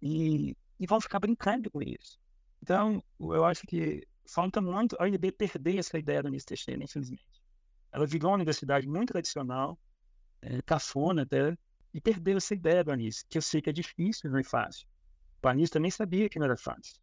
e, 0.00 0.56
e 0.80 0.86
vão 0.86 1.00
ficar 1.00 1.20
brincando 1.20 1.70
com 1.70 1.82
isso. 1.82 2.18
Então, 2.64 3.02
eu 3.20 3.44
acho 3.44 3.66
que 3.66 4.06
falta 4.26 4.60
muito 4.60 4.96
a 4.98 5.04
UNB 5.04 5.32
perder 5.32 5.78
essa 5.78 5.98
ideia 5.98 6.22
da 6.22 6.30
Unis 6.30 6.44
Teixeira, 6.44 6.82
infelizmente. 6.82 7.42
Ela 7.92 8.06
virou 8.06 8.30
uma 8.30 8.36
universidade 8.36 8.88
muito 8.88 9.12
tradicional, 9.12 9.78
é, 10.40 10.62
cafona 10.62 11.22
até, 11.22 11.56
e 11.92 12.00
perdeu 12.00 12.38
essa 12.38 12.54
ideia 12.54 12.82
da 12.82 12.94
Unis, 12.94 13.22
que 13.28 13.36
eu 13.38 13.42
sei 13.42 13.60
que 13.60 13.68
é 13.68 13.72
difícil, 13.72 14.30
não 14.30 14.38
é 14.38 14.42
fácil 14.42 14.86
planista 15.44 15.78
nem 15.78 15.90
sabia 15.90 16.26
que 16.26 16.38
não 16.38 16.46
era 16.46 16.56
fácil. 16.56 16.98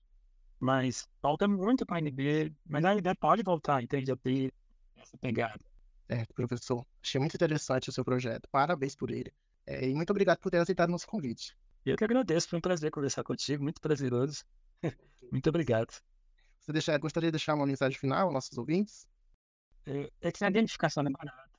Mas 0.59 1.07
falta 1.21 1.47
muito 1.47 1.85
para 1.85 1.97
a 1.97 1.99
NB, 1.99 2.51
mas 2.65 2.83
a 2.83 2.93
NB 2.95 3.13
pode 3.19 3.43
voltar, 3.43 3.83
entende? 3.83 4.11
A 4.11 4.15
ter 4.15 4.51
essa 4.97 5.15
pegada. 5.19 5.63
É, 6.09 6.25
professor, 6.33 6.83
achei 7.03 7.19
muito 7.19 7.35
interessante 7.35 7.89
o 7.89 7.91
seu 7.91 8.03
projeto. 8.03 8.49
Parabéns 8.51 8.95
por 8.95 9.11
ele. 9.11 9.31
É, 9.67 9.87
e 9.87 9.93
muito 9.93 10.09
obrigado 10.09 10.39
por 10.39 10.49
ter 10.49 10.57
aceitado 10.57 10.89
nosso 10.89 11.05
convite. 11.05 11.55
Eu 11.85 11.97
que 11.97 12.03
agradeço, 12.03 12.47
foi 12.47 12.59
um 12.59 12.61
prazer 12.61 12.91
conversar 12.91 13.23
contigo, 13.23 13.63
muito 13.63 13.81
prazeroso. 13.81 14.43
muito 15.31 15.49
obrigado. 15.49 15.91
Você 16.59 16.71
deixar, 16.71 16.97
gostaria 16.99 17.29
de 17.29 17.33
deixar 17.33 17.55
uma 17.55 17.65
mensagem 17.65 17.97
final 17.97 18.25
aos 18.25 18.33
nossos 18.33 18.55
ouvintes? 18.57 19.07
É, 19.85 20.11
é 20.21 20.31
que 20.31 20.43
a 20.43 20.49
identificação 20.49 21.03
é 21.03 21.09
barata, 21.09 21.49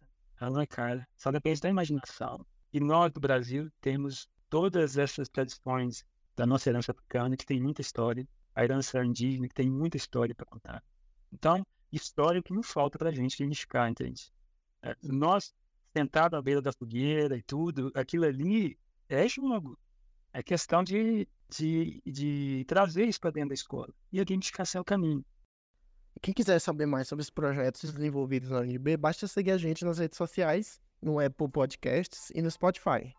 ela 0.41 0.51
não 0.51 0.61
é 0.61 0.67
cara, 0.67 1.09
só 1.17 1.33
depende 1.33 1.61
da 1.61 1.69
imaginação. 1.69 2.47
E 2.73 2.79
nós 2.79 3.11
do 3.13 3.19
Brasil 3.19 3.69
temos 3.81 4.29
todas 4.49 4.97
essas 4.97 5.29
tradições 5.29 6.05
da 6.37 6.47
nossa 6.47 6.71
herança 6.71 6.93
africana, 6.93 7.37
que 7.37 7.45
tem 7.45 7.61
muita 7.61 7.81
história, 7.81 8.27
a 8.55 8.63
herança 8.63 9.05
indígena, 9.05 9.49
que 9.49 9.55
tem 9.55 9.69
muita 9.69 9.97
história 9.97 10.35
para 10.35 10.47
contar. 10.47 10.85
Então, 11.33 11.67
história 11.91 12.39
é 12.39 12.41
o 12.41 12.43
que 12.43 12.55
não 12.55 12.63
falta 12.63 12.97
para 12.97 13.09
a 13.09 13.13
gente 13.13 13.39
reivindicar, 13.39 13.91
entende? 13.91 14.33
É, 14.83 14.97
nós, 15.03 15.53
sentados 15.97 16.39
à 16.39 16.43
beira 16.43 16.63
da 16.63 16.73
fogueira 16.73 17.37
e 17.37 17.43
tudo, 17.43 17.91
aquilo 17.95 18.25
ali 18.25 18.79
é 19.09 19.27
jogo. 19.29 19.77
É 20.33 20.43
questão 20.43 20.83
de, 20.83 21.29
de, 21.51 22.03
de 22.07 22.65
trazer 22.67 23.05
isso 23.05 23.21
para 23.21 23.31
dentro 23.31 23.51
da 23.51 23.55
escola. 23.55 23.93
E 24.11 24.21
a 24.21 24.25
o 24.81 24.85
caminho. 24.85 25.25
Quem 26.21 26.33
quiser 26.33 26.59
saber 26.59 26.87
mais 26.87 27.09
sobre 27.09 27.23
os 27.23 27.31
projetos 27.31 27.93
desenvolvidos 27.93 28.51
na 28.51 28.61
UNB, 28.61 28.97
basta 28.97 29.27
seguir 29.27 29.53
a 29.53 29.59
gente 29.59 29.85
nas 29.85 29.99
redes 29.99 30.17
sociais, 30.17 30.81
no 31.01 31.19
Apple 31.19 31.49
Podcasts 31.49 32.31
e 32.35 32.41
no 32.41 32.51
Spotify. 32.51 33.13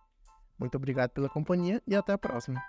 Muito 0.57 0.75
obrigado 0.75 1.11
pela 1.11 1.29
companhia 1.29 1.81
e 1.85 1.95
até 1.95 2.13
a 2.13 2.17
próxima. 2.17 2.61